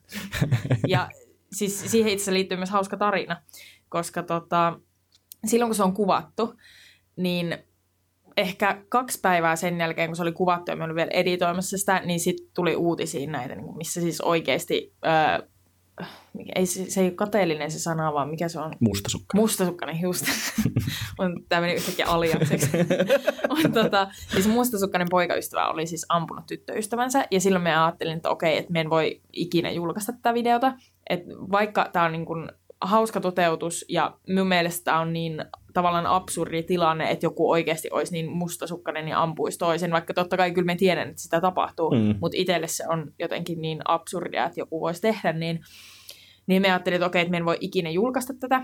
[0.88, 1.10] Ja
[1.52, 3.42] siis siihen itse liittyy myös hauska tarina,
[3.90, 4.80] koska tota,
[5.46, 6.54] silloin kun se on kuvattu,
[7.16, 7.58] niin
[8.38, 12.02] ehkä kaksi päivää sen jälkeen, kun se oli kuvattu ja me olin vielä editoimassa sitä,
[12.06, 14.94] niin sitten tuli uutisiin näitä, niin missä siis oikeasti,
[16.56, 18.74] ei, se, se ei ole kateellinen se sana, vaan mikä se on?
[18.80, 19.38] Mustasukka.
[19.38, 20.26] Mustasukkainen, just.
[21.20, 22.70] on, tämä meni yhtäkkiä aliakseksi.
[23.66, 28.58] on, tota, siis mustasukkainen poikaystävä oli siis ampunut tyttöystävänsä, ja silloin me ajattelin, että okei,
[28.58, 30.74] että me en voi ikinä julkaista tätä videota,
[31.10, 32.50] että vaikka tämä on niin kuin
[32.82, 38.14] hauska toteutus, ja minun mielestä tämä on niin tavallaan absurdi tilanne, että joku oikeasti olisi
[38.14, 42.16] niin mustasukkainen ja ampuisi toisen, vaikka totta kai kyllä me tiedän, että sitä tapahtuu, Mm.
[42.22, 45.60] mutta itselle se on jotenkin niin absurdia, että joku voisi tehdä, niin,
[46.52, 48.62] niin me ajattelin, että okei, että me en voi ikinä julkaista tätä,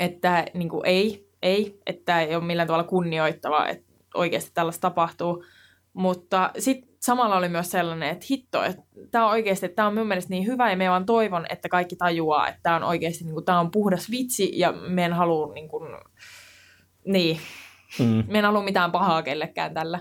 [0.00, 5.44] että niin kuin ei, ei, että ei ole millään tavalla kunnioittavaa, että oikeasti tällaista tapahtuu,
[5.92, 10.08] mutta sitten samalla oli myös sellainen, että hitto, että tämä on oikeasti, tämä on mun
[10.08, 13.34] mielestä niin hyvä ja me vaan toivon, että kaikki tajuaa, että tämä on oikeasti, niin
[13.34, 15.96] kuin, tämä on puhdas vitsi ja me en halua niin kuin,
[17.04, 17.40] niin,
[17.98, 18.24] Mm.
[18.28, 20.00] me en halua mitään pahaa kellekään tällä.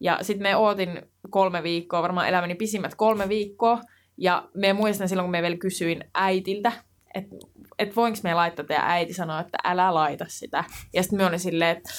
[0.00, 3.80] Ja sitten me ootin kolme viikkoa, varmaan elämäni pisimmät kolme viikkoa.
[4.20, 6.72] Ja me muistan silloin, kun me vielä kysyin äitiltä,
[7.14, 7.36] että
[7.78, 10.64] et voinko me laittaa, ja äiti sanoi, että älä laita sitä.
[10.92, 11.90] Ja sitten me olin silleen, että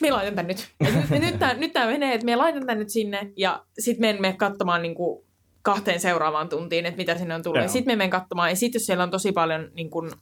[0.00, 0.68] me laitan tän nyt.
[0.80, 3.32] Et nyt, nyt, tää, nyt menee, että me laitan tän nyt sinne.
[3.36, 5.26] Ja sitten me en mene katsomaan niinku
[5.62, 7.70] kahteen seuraavaan tuntiin, että mitä sinne on tullut.
[7.70, 8.50] Sitten me menen katsomaan.
[8.50, 10.12] Ja sitten jos siellä on tosi paljon niin kun,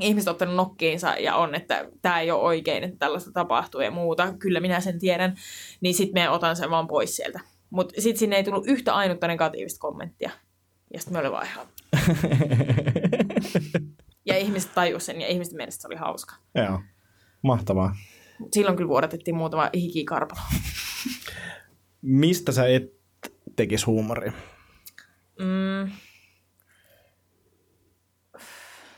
[0.00, 4.34] ihmiset ottanut nokkiinsa ja on, että tämä ei ole oikein, että tällaista tapahtuu ja muuta,
[4.38, 5.36] kyllä minä sen tiedän,
[5.80, 7.40] niin sitten me otan sen vaan pois sieltä.
[7.70, 10.30] Mutta sitten sinne ei tullut yhtä ainutta negatiivista kommenttia.
[10.92, 11.66] Ja sitten me oli vaan ihan...
[14.26, 16.34] Ja ihmiset tajus sen ja ihmisten mielestä se oli hauska.
[16.54, 16.80] Joo.
[17.42, 17.96] Mahtavaa.
[18.38, 20.40] Mut Silloin kyllä vuodatettiin muutama hikikarpalo.
[22.02, 22.82] Mistä sä et
[23.56, 24.32] tekisi huumoria?
[25.38, 25.90] Mm.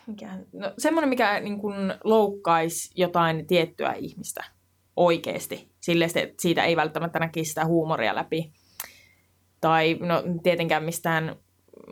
[0.06, 4.44] Mikä, no, semmoinen, mikä niin kuin loukkaisi jotain tiettyä ihmistä
[4.98, 5.68] oikeasti.
[5.80, 8.52] Silleen, että siitä ei välttämättä näkisi sitä huumoria läpi.
[9.60, 11.36] Tai no, tietenkään mistään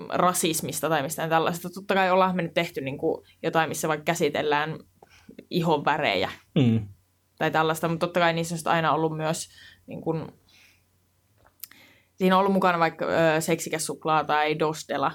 [0.09, 1.71] rasismista tai mistään tällaista.
[1.71, 4.79] Totta kai ollaan me nyt tehty niin kuin jotain, missä vaikka käsitellään
[5.51, 6.89] ihon värejä Mm.
[7.39, 9.49] tai tällaista, mutta totta kai niissä on aina ollut myös
[9.87, 10.33] niin kun,
[12.15, 15.13] siinä on ollut mukana vaikka ö, seksikäs suklaa tai dostela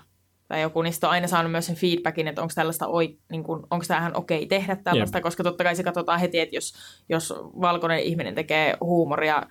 [0.52, 3.68] tai joku, niin on aina saanut myös sen feedbackin, että onko tällaista oi, niin kun,
[3.70, 5.24] onko tämähän okei tehdä tällaista, Jep.
[5.24, 6.74] koska totta kai se katsotaan heti, että jos,
[7.10, 9.44] jos valkoinen ihminen tekee huumoria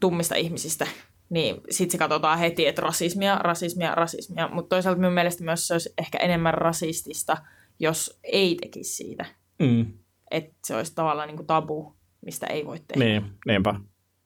[0.00, 0.86] tummista ihmisistä,
[1.30, 5.74] niin sitten se katsotaan heti, että rasismia, rasismia, rasismia, mutta toisaalta minun mielestä myös se
[5.74, 7.36] olisi ehkä enemmän rasistista,
[7.78, 9.24] jos ei tekisi siitä
[9.58, 9.92] Mm.
[10.30, 13.04] että se olisi tavallaan niin kuin tabu, mistä ei voi tehdä.
[13.04, 13.74] Niin, niinpä.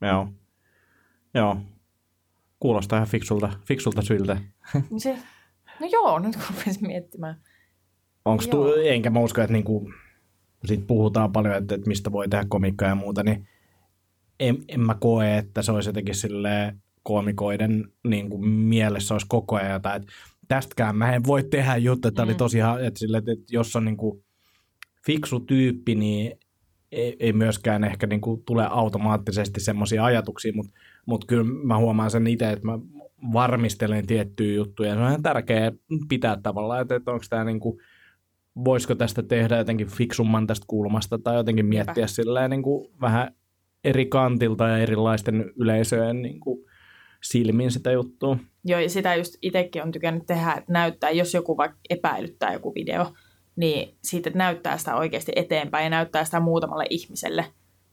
[0.00, 0.28] Joo.
[1.34, 1.56] Joo.
[2.60, 4.36] Kuulostaa ihan fiksulta, fiksulta syiltä.
[4.90, 5.18] Niin Se,
[5.82, 7.40] no joo, nyt kun rupesin miettimään.
[8.24, 9.90] Onks tu- enkä mä usko, että niinku,
[10.64, 13.48] siitä puhutaan paljon, että, että mistä voi tehdä komikkaa ja muuta, niin
[14.40, 19.56] en, en mä koe, että se olisi jotenkin silleen koomikoiden niin kuin mielessä olisi koko
[19.56, 20.12] ajan jotain, että
[20.48, 22.28] tästäkään mä en voi tehdä juttu, että mm.
[22.28, 24.24] oli tosi, että, sille, että jos on niin kuin
[25.06, 26.38] fiksu tyyppi, niin
[26.92, 30.72] ei, ei myöskään ehkä niin kuin tule automaattisesti semmoisia ajatuksia, mutta
[31.06, 32.78] mut kyllä mä huomaan sen itse, että mä
[33.32, 34.94] varmistelen tiettyjä juttuja.
[34.94, 35.72] Se on ihan tärkeää
[36.08, 37.78] pitää tavallaan, että, että onko tämä niin kuin,
[38.64, 43.34] voisiko tästä tehdä jotenkin fiksumman tästä kulmasta tai jotenkin miettiä silleen niin kuin vähän
[43.84, 46.64] eri kantilta ja erilaisten yleisöjen niin kuin
[47.22, 48.36] silmiin sitä juttua.
[48.64, 52.74] Joo, ja sitä just itsekin on tykännyt tehdä, että näyttää, jos joku vaikka epäilyttää joku
[52.74, 53.12] video,
[53.56, 57.44] niin siitä näyttää sitä oikeasti eteenpäin ja näyttää sitä muutamalle ihmiselle.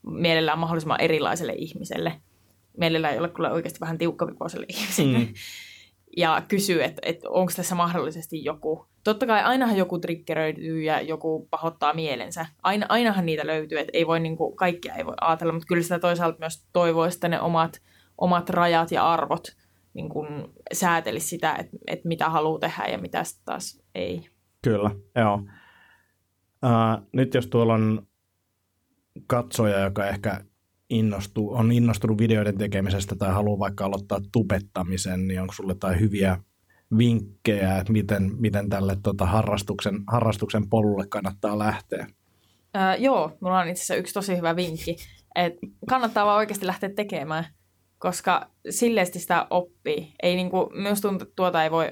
[0.03, 2.21] mielellään mahdollisimman erilaiselle ihmiselle.
[2.77, 5.19] Mielellään ei ole kyllä oikeasti vähän tiukkavipoiselle ihmiselle.
[5.19, 5.33] Mm.
[6.17, 8.85] Ja kysyy, että, että onko tässä mahdollisesti joku.
[9.03, 12.45] Totta kai ainahan joku triggeröityy ja joku pahoittaa mielensä.
[12.63, 15.83] Aina, ainahan niitä löytyy, että ei voi niin kuin, kaikkia ei voi ajatella, mutta kyllä
[15.83, 17.81] sitä toisaalta myös toivoisi, että ne omat,
[18.17, 19.47] omat rajat ja arvot
[19.93, 20.27] niin kuin
[20.73, 24.29] säätelisi sitä, että, että mitä haluaa tehdä ja mitä taas ei.
[24.61, 25.35] Kyllä, joo.
[26.65, 28.07] Uh, nyt jos tuolla on
[29.27, 30.41] katsoja, joka ehkä
[30.89, 36.37] innostuu, on innostunut videoiden tekemisestä tai haluaa vaikka aloittaa tubettamisen, niin onko sulle jotain hyviä
[36.97, 42.07] vinkkejä, että miten, miten tälle tota, harrastuksen, harrastuksen polulle kannattaa lähteä?
[42.75, 44.95] Öö, joo, mulla on itse asiassa yksi tosi hyvä vinkki.
[45.35, 45.53] Et
[45.89, 47.45] kannattaa vaan oikeasti lähteä tekemään,
[47.97, 50.13] koska silleesti sitä oppii.
[50.23, 51.91] Ei niinku, myös tuntuu, että tuota ei voi,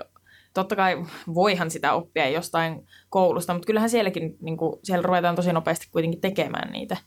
[0.54, 5.88] totta kai voihan sitä oppia jostain koulusta, mutta kyllähän sielläkin, niinku, siellä ruvetaan tosi nopeasti
[5.92, 6.98] kuitenkin tekemään niitä.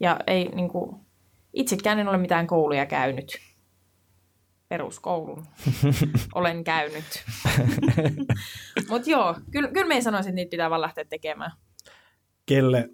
[0.00, 1.00] Ja ei niinku,
[1.52, 3.38] itsekään en ole mitään kouluja käynyt.
[4.68, 5.46] Peruskoulun
[6.34, 7.24] olen käynyt.
[8.90, 11.52] Mutta joo, kyllä, kyllä me sanoisin, että niitä pitää vaan lähteä tekemään.
[12.46, 12.90] Kelle,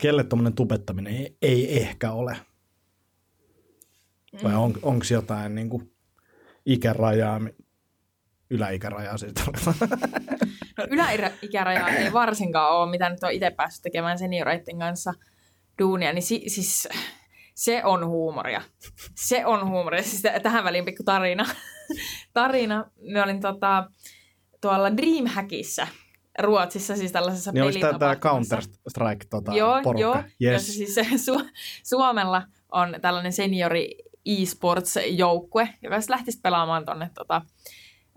[0.00, 2.36] kelle tuommoinen tubettaminen ei, ei ehkä ole?
[4.44, 5.92] Vai on, onko jotain niin kuin,
[6.66, 7.40] ikärajaa,
[8.50, 9.40] yläikärajaa siitä?
[10.78, 15.12] no yläikärajaa ei varsinkaan ole, mitä nyt on itse päässyt tekemään senioreiden kanssa
[15.78, 16.88] duunia, niin si- siis
[17.58, 18.62] se on huumoria.
[19.14, 20.02] Se on huumoria.
[20.02, 21.46] Siis tähän väliin pikku tarina.
[22.32, 22.84] tarina.
[23.00, 23.90] Me olin tota,
[24.60, 25.86] tuolla Dreamhackissa
[26.38, 30.00] Ruotsissa, siis tällaisessa niin onko tämä Counter-Strike tota, joo, porukka?
[30.00, 30.66] Joo, yes.
[30.76, 31.50] siis Su-
[31.82, 32.42] Suomella
[32.72, 33.94] on tällainen seniori
[34.26, 37.42] e-sports-joukkue, joka siis lähtisi pelaamaan tuonne tota,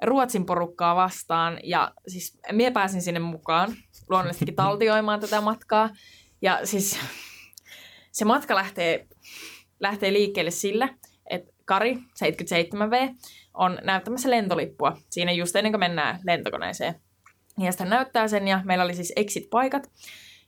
[0.04, 1.60] Ruotsin porukkaa vastaan.
[1.64, 3.74] Ja siis minä pääsin sinne mukaan
[4.10, 5.90] luonnollisestikin taltioimaan tätä matkaa.
[6.42, 7.00] Ja siis
[8.12, 9.08] se matka lähtee
[9.82, 10.90] lähtee liikkeelle sillä,
[11.30, 13.16] että Kari, 77V,
[13.54, 16.96] on näyttämässä lentolippua siinä just ennen kuin mennään lentokoneeseen.
[17.60, 19.92] Ja sitten näyttää sen ja meillä oli siis exit-paikat.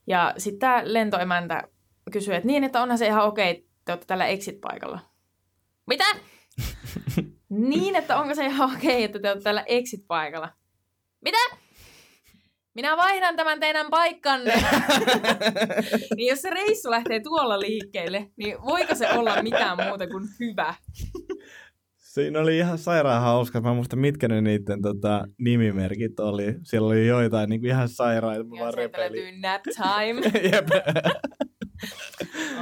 [0.07, 1.63] Ja sitten tämä lentoemäntä
[2.11, 4.99] kysyi, että niin, että onhan se ihan okei, että te olette tällä exit-paikalla.
[5.87, 6.03] Mitä?
[7.49, 10.49] niin, että onko se ihan okei, että te olette tällä exit-paikalla.
[11.21, 11.37] Mitä?
[12.75, 14.53] Minä vaihdan tämän teidän paikkanne.
[16.17, 20.73] niin jos se reissu lähtee tuolla liikkeelle, niin voiko se olla mitään muuta kuin hyvä?
[21.97, 23.61] Siinä oli ihan sairaan hauska.
[23.61, 26.55] Mä muistan, mitkä ne niiden tota, nimimerkit oli.
[26.63, 28.55] Siellä oli joitain niin kuin ihan sairaita.
[28.59, 30.21] Ja sieltä löytyy nap time.
[30.51, 30.67] Jep.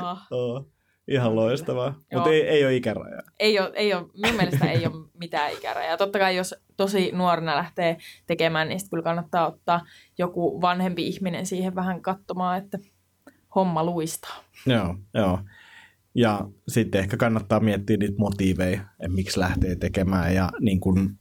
[0.02, 0.18] oh.
[0.32, 0.66] Oh.
[1.08, 1.96] Ihan loistavaa.
[2.14, 3.22] Mutta ei, ei ole ikärajaa.
[3.40, 5.98] Ei ole, ei ole, minun mielestä ei ole mitään ikärajaa.
[5.98, 7.98] Totta kai jos tosi nuorena lähtee
[8.28, 9.86] tekemään, niin sitten kyllä kannattaa ottaa
[10.18, 12.80] joku vanhempi ihminen siihen vähän katsomaan, että
[13.56, 14.44] homma luistaa.
[14.66, 15.40] Joo, joo.
[16.16, 20.36] Ja sitten ehkä kannattaa miettiä niitä motiiveja, että miksi lähtee tekemään.
[20.36, 21.18] Ja niin kun,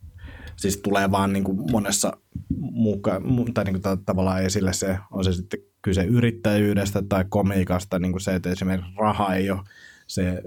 [0.56, 2.16] siis tulee vaan niin kuin monessa
[2.58, 3.20] muka,
[3.54, 8.20] tai niin kuin tavallaan esille se, on se sitten kyse yrittäjyydestä tai komiikasta, niin kuin
[8.20, 9.60] se, että esimerkiksi raha ei ole
[10.06, 10.42] se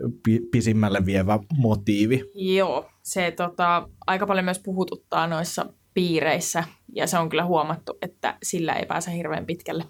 [0.52, 2.24] pisimmälle vievä motiivi.
[2.36, 6.64] Joo, se tota, aika paljon myös puhututtaa noissa piireissä,
[6.96, 9.86] ja se on kyllä huomattu, että sillä ei pääse hirveän pitkälle.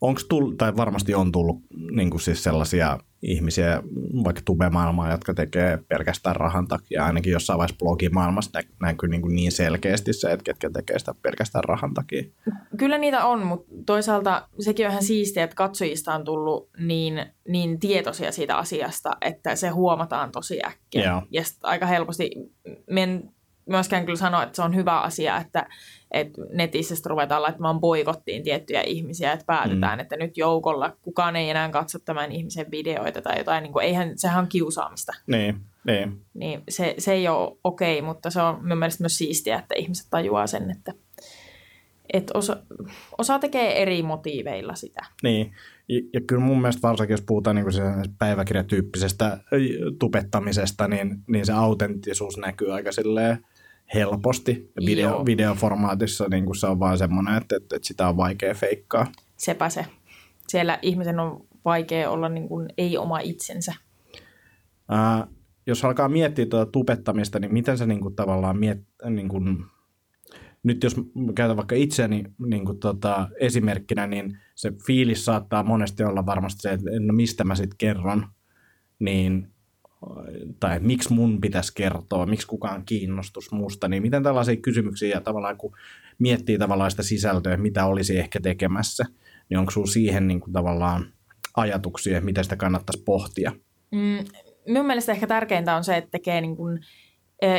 [0.00, 3.82] Onko tullut, tai varmasti on tullut niin kuin siis sellaisia ihmisiä,
[4.24, 10.12] vaikka tube-maailmaa, jotka tekee pelkästään rahan takia, ainakin jossain vaiheessa blogimaailmassa näkyy niin, niin selkeästi
[10.12, 12.22] se, että ketkä tekee sitä pelkästään rahan takia.
[12.78, 17.80] Kyllä niitä on, mutta toisaalta sekin on ihan siistiä, että katsojista on tullut niin, niin
[17.80, 21.04] tietoisia siitä asiasta, että se huomataan tosi äkkiä.
[21.04, 21.22] Joo.
[21.30, 22.30] Ja aika helposti,
[22.90, 23.30] men
[23.68, 25.66] myöskään kyllä sanoa, että se on hyvä asia, että,
[26.10, 30.00] että netissä ruvetaan laittamaan boikottiin tiettyjä ihmisiä, että päätetään, mm.
[30.00, 34.18] että nyt joukolla kukaan ei enää katso tämän ihmisen videoita tai jotain, niin kuin, eihän,
[34.18, 35.12] sehän on kiusaamista.
[35.26, 36.20] Niin, niin.
[36.34, 39.74] niin se, se ei ole okei, okay, mutta se on minun mielestä myös siistiä, että
[39.74, 40.92] ihmiset tajuaa sen, että,
[42.12, 42.56] että osa,
[43.18, 45.00] osa tekee eri motiiveilla sitä.
[45.22, 45.52] Niin,
[45.88, 49.38] ja, ja kyllä mun mielestä varsinkin, jos puhutaan niin päiväkirjatyyppisestä
[49.98, 53.38] tupettamisesta, niin, niin se autenttisuus näkyy aika silleen
[53.94, 54.72] helposti.
[54.86, 59.06] Video, videoformaatissa niin kuin se on vaan semmoinen, että, että, että sitä on vaikea feikkaa.
[59.36, 59.86] Sepä se.
[60.48, 63.74] Siellä ihmisen on vaikea olla niin kuin ei oma itsensä.
[64.88, 65.26] Ää,
[65.66, 68.80] jos alkaa miettiä tuota tupettamista, niin miten se niin kuin tavallaan miet,
[69.10, 69.64] niin kuin,
[70.62, 70.96] nyt jos
[71.34, 76.72] käytän vaikka itseäni niin kuin tota, esimerkkinä, niin se fiilis saattaa monesti olla varmasti se,
[76.72, 78.26] että no mistä mä sitten kerron,
[78.98, 79.48] niin
[80.60, 85.76] tai miksi mun pitäisi kertoa, miksi kukaan kiinnostus musta, niin miten tällaisia kysymyksiä tavallaan kun
[86.18, 89.04] miettii tavallaan sitä sisältöä, mitä olisi ehkä tekemässä,
[89.48, 91.12] niin onko sinulla siihen niin kuin tavallaan
[91.56, 93.52] ajatuksia, miten sitä kannattaisi pohtia?
[93.90, 94.24] Mm,
[94.66, 96.80] minun mielestä ehkä tärkeintä on se, että tekee niin kuin,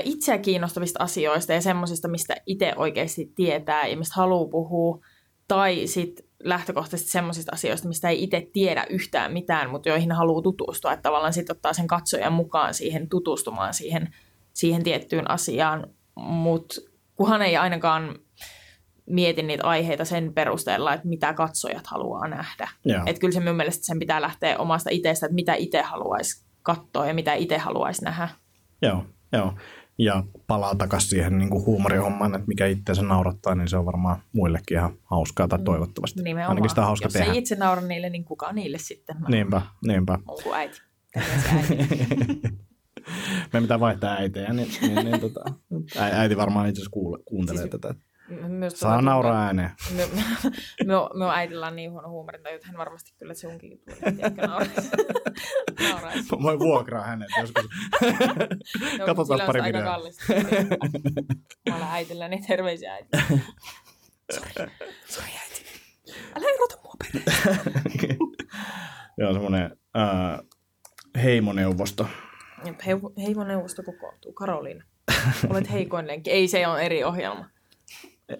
[0.03, 4.99] itseä kiinnostavista asioista ja semmoisista, mistä itse oikeasti tietää ja mistä haluaa puhua.
[5.47, 10.93] Tai sitten lähtökohtaisesti semmoisista asioista, mistä ei itse tiedä yhtään mitään, mutta joihin haluaa tutustua.
[10.93, 14.15] Että tavallaan sitten ottaa sen katsojan mukaan siihen tutustumaan siihen,
[14.53, 15.87] siihen tiettyyn asiaan.
[16.15, 16.75] Mutta
[17.15, 18.19] kunhan ei ainakaan
[19.05, 22.69] mieti niitä aiheita sen perusteella, että mitä katsojat haluaa nähdä.
[22.85, 23.03] Joo.
[23.05, 27.07] Että kyllä se minun mielestä sen pitää lähteä omasta itsestä, että mitä itse haluaisi katsoa
[27.07, 28.29] ja mitä itse haluaisi nähdä.
[28.81, 29.53] Joo, joo.
[29.99, 34.21] Ja palaa takaisin siihen niin kuin huumorihommaan, että mikä itseänsä naurattaa, niin se on varmaan
[34.33, 36.23] muillekin ihan hauskaa tai toivottavasti.
[36.23, 36.49] Nimenomaan.
[36.49, 37.31] Ainakin sitä on hauska Jos tehdä.
[37.31, 39.19] ei itse naura niille, niin kuka niille sitten?
[39.21, 40.19] Mä Niinpä, niinpä.
[40.43, 40.81] Kuin äiti.
[41.15, 42.01] Äiti.
[43.53, 45.39] Me pitää vaihtaa äitejä, niin, niin, niin tota,
[45.99, 47.95] äiti varmaan itse asiassa kuuntelee Siis- tätä.
[48.47, 49.69] Myös Saa nauraa ääneen.
[50.85, 54.89] Minun minun äidillä on niin huono huumorinta, että hän varmasti kyllä sunkin tulee, tiedätkö, nauraisi.
[55.89, 56.29] nauraisi.
[56.43, 57.63] Voi vuokraa hänet joskus.
[58.97, 59.93] Joo, Katsotaan sillä on pari sitä aika videoa.
[59.93, 60.23] kallista.
[61.69, 63.09] Mä olen äitillä, niin terveisiä äiti.
[64.33, 64.51] Sori,
[65.07, 65.65] sori äiti.
[66.35, 68.17] Älä erota mua perään.
[69.17, 70.39] Joo, semmoinen äh,
[71.23, 72.07] heimoneuvosto.
[72.85, 74.33] Hei- Heimoneuvosto kokoontuu.
[74.33, 74.83] Karoliina.
[75.49, 76.31] Olet heikoin lenkki.
[76.31, 77.45] Ei, se on eri ohjelma.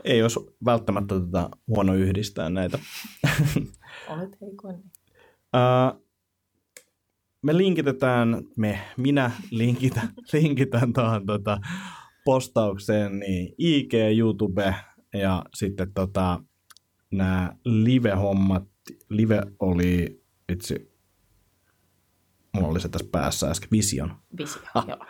[0.04, 2.80] Ei olisi välttämättä tota huono yhdistää näitä.
[4.10, 5.00] Olet heikoin lenkki.
[5.56, 6.06] Uh,
[7.42, 11.58] me linkitetään, me, minä linkitän, linkitän tuohon tota,
[12.26, 14.76] postaukseen niin IG, YouTube
[15.14, 16.44] ja sitten tota,
[17.12, 18.64] nämä live-hommat.
[19.10, 20.22] Live oli
[20.52, 20.76] itse,
[22.54, 24.14] mulla oli se tässä päässä äsken, Vision.
[24.38, 25.06] Visio, joo.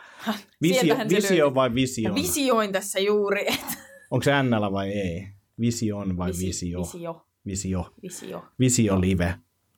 [0.62, 2.16] Visio, visio vai Vision?
[2.16, 3.46] visioin tässä juuri.
[3.54, 5.28] että- Onko se NL vai ei?
[5.60, 6.82] Vision vai Visi- Visio?
[6.82, 7.26] Visio.
[7.45, 7.93] Visio.
[8.03, 9.36] Visio, Visio Live.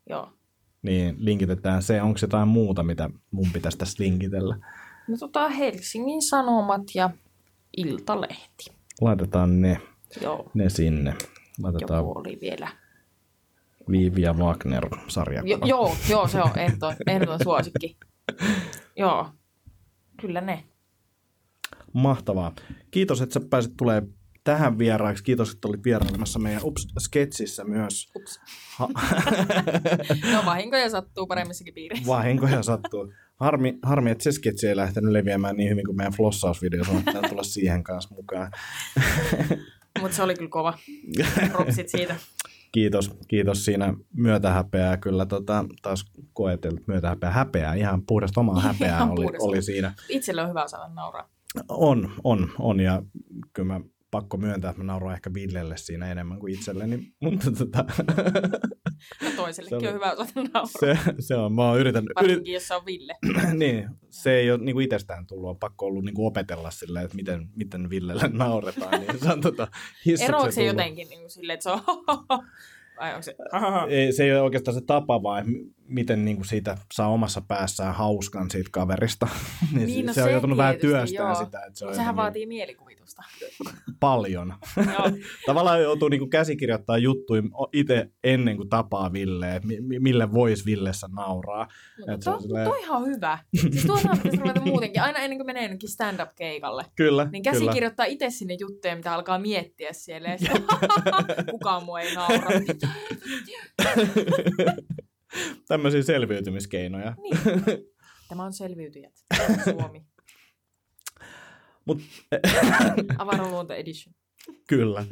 [0.10, 0.34] joo.
[0.82, 2.02] Niin linkitetään se.
[2.02, 4.58] Onko jotain muuta, mitä mun pitäisi tässä linkitellä?
[5.08, 7.10] No tota Helsingin Sanomat ja
[7.78, 8.66] Iltalehti.
[9.02, 9.82] Laitetaan ne,
[10.22, 10.52] Joo.
[10.54, 11.16] ne sinne.
[11.64, 12.68] Laitetaan Joku oli vielä.
[13.92, 15.42] Viivi ja Wagner sarja.
[15.46, 17.98] Jo, joo, joo, se on ehdoton, ehdoton suosikki.
[18.98, 19.30] Joo,
[20.22, 20.64] kyllä ne.
[21.94, 22.52] Mahtavaa.
[22.92, 24.02] Kiitos, että sä pääsit tulee
[24.44, 25.24] tähän vieraaksi.
[25.24, 28.12] Kiitos, että olit vierailemassa meidän Ups-sketsissä myös.
[28.16, 28.40] Ups.
[28.78, 28.88] Ha-
[30.34, 32.08] No vahinkoja sattuu paremmissakin piireissä.
[32.08, 33.14] Vahinkoja sattuu.
[33.36, 36.84] Harmi, harmi, että se sketsi ei lähtenyt leviämään niin hyvin kuin meidän flossausvideo.
[36.84, 38.52] Se on tulla siihen kanssa mukaan.
[40.02, 40.78] Mutta se oli kyllä kova.
[41.52, 42.16] Propsit siitä.
[42.72, 47.32] Kiitos, kiitos siinä myötähäpeää kyllä tota, taas koetellut myötähäpeää.
[47.32, 49.48] Häpeää, ihan puhdasta omaa häpeää oli, puhdasta.
[49.48, 49.94] oli siinä.
[50.10, 51.30] Itselle on hyvä saada nauraa.
[51.70, 53.02] On, on, on ja
[53.54, 53.82] kyllä mä
[54.12, 57.86] pakko myöntää, että mä nauroin ehkä Villelle siinä enemmän kuin itselleni, mutta tota,
[59.24, 60.66] No toisellekin Se on oli- hyvä osata nauraa.
[60.80, 63.16] se, se on, mä oon yritän, yrit, Varsinkin, jos se on Ville.
[63.58, 67.06] niin, se ei ole niin kuin itsestään tullut, on pakko ollut niin kuin opetella silleen,
[67.06, 69.68] että miten, miten Villelle nauretaan, niin se on tota,
[70.22, 71.82] Eroako se jotenkin niin kuin silleen, että se on
[73.00, 73.36] vai onko se
[73.90, 75.46] ei, se ei ole oikeastaan se tapa, vaan
[75.92, 79.28] miten niin kuin siitä saa omassa päässään hauskan siitä kaverista.
[79.76, 81.46] niin Niin, no se, se on joutunut vähän työstämään joo.
[81.46, 83.24] sitä, että se on sehän vaatii mielikuvitusta.
[84.00, 84.54] paljon.
[85.46, 87.42] Tavallaan joutuu niin kuin käsikirjoittaa juttuja
[87.74, 91.68] itse ennen kuin tapaa Ville, että mi- mi- mille voisi Villessä nauraa.
[92.14, 93.40] Et se on to, silleen- toihan on hyvä.
[93.72, 95.02] Siis tuossa pitäisi ruveta muutenkin.
[95.02, 96.86] Aina ennen kuin menee jonnekin stand-up-keikalle.
[96.96, 97.54] Kyllä, Niin kyllä.
[97.60, 100.30] käsikirjoittaa itse sinne juttuja, mitä alkaa miettiä siellä.
[100.30, 100.62] Ja sitten,
[101.52, 102.50] kukaan muu ei naura.
[105.68, 107.16] Tämmöisiä selviytymiskeinoja.
[107.22, 107.38] Niin.
[108.30, 109.14] Tämä on selviytyjät.
[109.64, 110.06] Suomi.
[111.86, 112.02] Mut,
[113.18, 114.16] Avaruusluonto edition.
[114.68, 115.06] kyllä.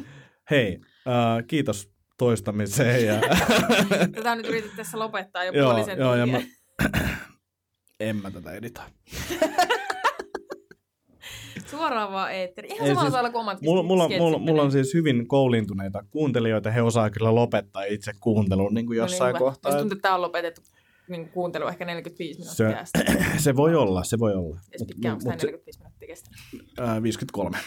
[0.49, 3.05] Hei, äh, kiitos toistamiseen.
[3.05, 3.21] Ja,
[4.15, 6.41] Tätä nyt yritit tässä lopettaa jo joo, puolisen joo, ja mä,
[7.99, 8.85] en mä tätä editoi.
[11.71, 12.67] Suoraan vaan eetteri.
[12.67, 16.03] Ihan Ei samalla siis- tavalla kuin omat Mulla, mulla, mulla, mulla on siis hyvin koulintuneita
[16.11, 16.71] kuuntelijoita.
[16.71, 19.71] He osaa kyllä lopettaa itse kuuntelun niin kuin No niin, jossain kohtaa.
[19.71, 20.61] Musta tuntuu, että tämä on lopetettu
[21.09, 22.85] niin kuuntelu ehkä 45 Se- minuuttia.
[22.85, 24.59] Se, Se voi olla, se voi olla.
[24.71, 26.39] Edes pitkään, mut se- 45 minuuttia kestänyt?
[26.79, 27.57] Ää, 53.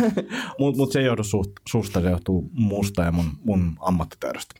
[0.58, 4.54] Mutta mut se ei johdu suht, susta, se johtuu musta ja mun, mun ammattitaidosta.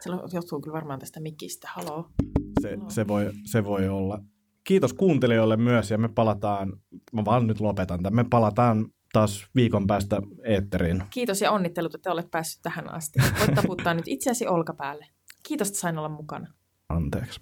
[0.00, 1.68] Se johtuu kyllä varmaan tästä mikistä.
[1.74, 2.06] Haloo.
[2.62, 2.90] Se, No.
[2.90, 4.18] se, voi, se voi olla.
[4.64, 6.72] Kiitos kuuntelijoille myös ja me palataan,
[7.12, 11.02] mä vaan nyt lopetan tämän, me palataan taas viikon päästä eetteriin.
[11.10, 13.18] Kiitos ja onnittelut, että olet päässyt tähän asti.
[13.40, 15.06] Voit taputtaa nyt itseäsi olkapäälle.
[15.42, 16.52] Kiitos, että sain olla mukana.
[16.88, 17.40] Anteeksi.